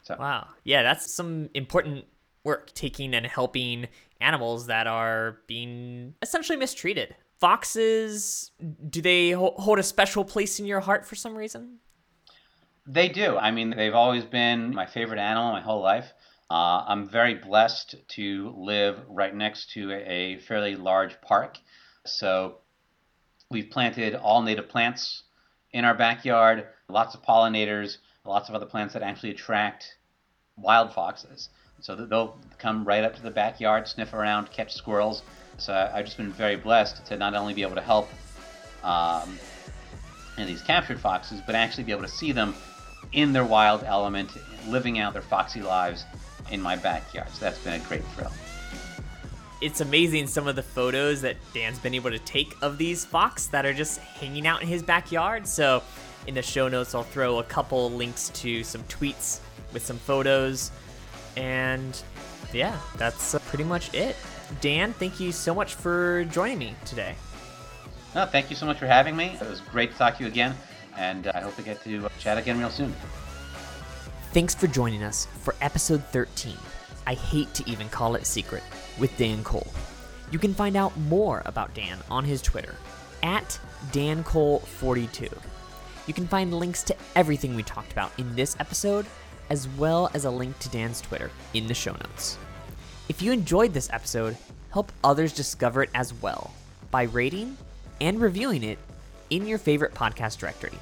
So. 0.07 0.15
Wow. 0.17 0.47
Yeah, 0.63 0.83
that's 0.83 1.13
some 1.13 1.49
important 1.53 2.05
work 2.45 2.73
taking 2.73 3.13
and 3.13 3.25
helping 3.25 3.87
animals 4.21 4.67
that 4.67 4.87
are 4.87 5.39
being 5.47 6.13
essentially 6.21 6.57
mistreated. 6.57 7.13
Foxes, 7.41 8.51
do 8.89 9.01
they 9.01 9.31
hold 9.31 9.79
a 9.79 9.83
special 9.83 10.23
place 10.23 10.61
in 10.61 10.65
your 10.65 10.79
heart 10.79 11.05
for 11.05 11.15
some 11.15 11.35
reason? 11.35 11.79
They 12.87 13.09
do. 13.09 13.35
I 13.35 13.51
mean, 13.51 13.71
they've 13.75 13.93
always 13.93 14.23
been 14.23 14.73
my 14.73 14.85
favorite 14.85 15.19
animal 15.19 15.51
my 15.51 15.61
whole 15.61 15.81
life. 15.81 16.13
Uh, 16.49 16.85
I'm 16.87 17.09
very 17.09 17.35
blessed 17.35 17.95
to 18.07 18.55
live 18.57 19.01
right 19.09 19.35
next 19.35 19.71
to 19.71 19.91
a 19.91 20.39
fairly 20.39 20.77
large 20.77 21.19
park. 21.19 21.57
So 22.05 22.59
we've 23.51 23.69
planted 23.69 24.15
all 24.15 24.41
native 24.41 24.69
plants 24.69 25.23
in 25.73 25.83
our 25.83 25.95
backyard, 25.95 26.67
lots 26.87 27.13
of 27.13 27.21
pollinators, 27.23 27.97
lots 28.27 28.49
of 28.49 28.55
other 28.55 28.65
plants 28.65 28.93
that 28.93 29.03
actually 29.03 29.31
attract 29.31 29.97
wild 30.57 30.93
foxes. 30.93 31.49
So 31.79 31.95
they'll 31.95 32.37
come 32.57 32.83
right 32.85 33.03
up 33.03 33.15
to 33.15 33.21
the 33.21 33.31
backyard, 33.31 33.87
sniff 33.87 34.13
around, 34.13 34.51
catch 34.51 34.73
squirrels. 34.73 35.23
So 35.57 35.73
I've 35.93 36.05
just 36.05 36.17
been 36.17 36.31
very 36.31 36.55
blessed 36.55 37.05
to 37.05 37.17
not 37.17 37.35
only 37.35 37.53
be 37.53 37.61
able 37.61 37.75
to 37.75 37.81
help 37.81 38.09
um, 38.83 39.37
these 40.37 40.61
captured 40.61 40.99
foxes, 40.99 41.41
but 41.45 41.55
actually 41.55 41.83
be 41.83 41.91
able 41.91 42.03
to 42.03 42.07
see 42.07 42.31
them 42.31 42.55
in 43.13 43.33
their 43.33 43.45
wild 43.45 43.83
element, 43.83 44.31
living 44.67 44.99
out 44.99 45.13
their 45.13 45.21
foxy 45.21 45.61
lives 45.61 46.05
in 46.51 46.61
my 46.61 46.75
backyard. 46.75 47.29
So 47.29 47.45
that's 47.45 47.59
been 47.59 47.79
a 47.79 47.83
great 47.85 48.03
thrill. 48.15 48.31
It's 49.59 49.81
amazing 49.81 50.27
some 50.27 50.47
of 50.47 50.55
the 50.55 50.61
photos 50.61 51.21
that 51.21 51.35
Dan's 51.53 51.79
been 51.79 51.95
able 51.95 52.11
to 52.11 52.19
take 52.19 52.55
of 52.61 52.77
these 52.77 53.03
fox 53.03 53.47
that 53.47 53.65
are 53.65 53.73
just 53.73 53.99
hanging 53.99 54.45
out 54.45 54.61
in 54.61 54.67
his 54.67 54.83
backyard. 54.83 55.47
So 55.47 55.81
in 56.27 56.35
the 56.35 56.41
show 56.41 56.67
notes, 56.67 56.93
I'll 56.93 57.03
throw 57.03 57.39
a 57.39 57.43
couple 57.43 57.89
links 57.89 58.29
to 58.29 58.63
some 58.63 58.83
tweets 58.83 59.39
with 59.73 59.85
some 59.85 59.97
photos. 59.97 60.71
And 61.35 62.01
yeah, 62.53 62.77
that's 62.97 63.33
uh, 63.33 63.39
pretty 63.39 63.63
much 63.63 63.93
it. 63.93 64.15
Dan, 64.61 64.93
thank 64.93 65.19
you 65.19 65.31
so 65.31 65.53
much 65.55 65.75
for 65.75 66.25
joining 66.25 66.59
me 66.59 66.75
today. 66.85 67.15
No, 68.15 68.25
thank 68.25 68.49
you 68.49 68.55
so 68.55 68.65
much 68.65 68.77
for 68.77 68.87
having 68.87 69.15
me. 69.15 69.37
It 69.41 69.47
was 69.47 69.61
great 69.61 69.91
to 69.91 69.97
talk 69.97 70.17
to 70.17 70.23
you 70.23 70.29
again, 70.29 70.55
and 70.97 71.27
I 71.27 71.41
hope 71.41 71.55
to 71.57 71.61
get 71.61 71.83
to 71.83 72.09
chat 72.19 72.37
again 72.37 72.57
real 72.59 72.69
soon. 72.69 72.93
Thanks 74.31 74.55
for 74.55 74.67
joining 74.67 75.03
us 75.03 75.27
for 75.41 75.55
episode 75.61 76.03
13. 76.05 76.55
I 77.05 77.13
hate 77.13 77.53
to 77.53 77.69
even 77.69 77.89
call 77.89 78.15
it 78.15 78.25
secret 78.25 78.63
with 78.99 79.15
Dan 79.17 79.43
Cole. 79.43 79.67
You 80.31 80.39
can 80.39 80.53
find 80.53 80.75
out 80.75 80.97
more 80.97 81.41
about 81.45 81.73
Dan 81.73 81.99
on 82.09 82.23
his 82.23 82.41
Twitter 82.41 82.75
at 83.23 83.59
DanCole42. 83.91 85.31
You 86.07 86.13
can 86.13 86.27
find 86.27 86.53
links 86.53 86.83
to 86.83 86.95
everything 87.15 87.53
we 87.55 87.63
talked 87.63 87.91
about 87.91 88.11
in 88.17 88.35
this 88.35 88.55
episode, 88.59 89.05
as 89.49 89.67
well 89.77 90.09
as 90.13 90.25
a 90.25 90.31
link 90.31 90.57
to 90.59 90.69
Dan's 90.69 91.01
Twitter 91.01 91.29
in 91.53 91.67
the 91.67 91.73
show 91.73 91.91
notes. 91.91 92.37
If 93.09 93.21
you 93.21 93.31
enjoyed 93.31 93.73
this 93.73 93.89
episode, 93.91 94.37
help 94.71 94.91
others 95.03 95.33
discover 95.33 95.83
it 95.83 95.89
as 95.93 96.13
well 96.15 96.53
by 96.91 97.03
rating 97.03 97.57
and 98.01 98.19
reviewing 98.19 98.63
it 98.63 98.79
in 99.29 99.45
your 99.45 99.57
favorite 99.57 99.93
podcast 99.93 100.39
directory. 100.39 100.77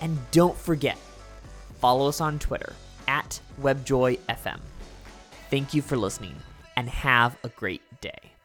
And 0.00 0.18
don't 0.30 0.56
forget, 0.56 0.98
follow 1.80 2.08
us 2.08 2.20
on 2.20 2.38
Twitter 2.38 2.72
at 3.06 3.40
WebJoyFM. 3.60 4.60
Thank 5.50 5.74
you 5.74 5.82
for 5.82 5.96
listening 5.96 6.36
and 6.76 6.88
have 6.88 7.36
a 7.42 7.48
great 7.48 7.82
day. 8.00 8.37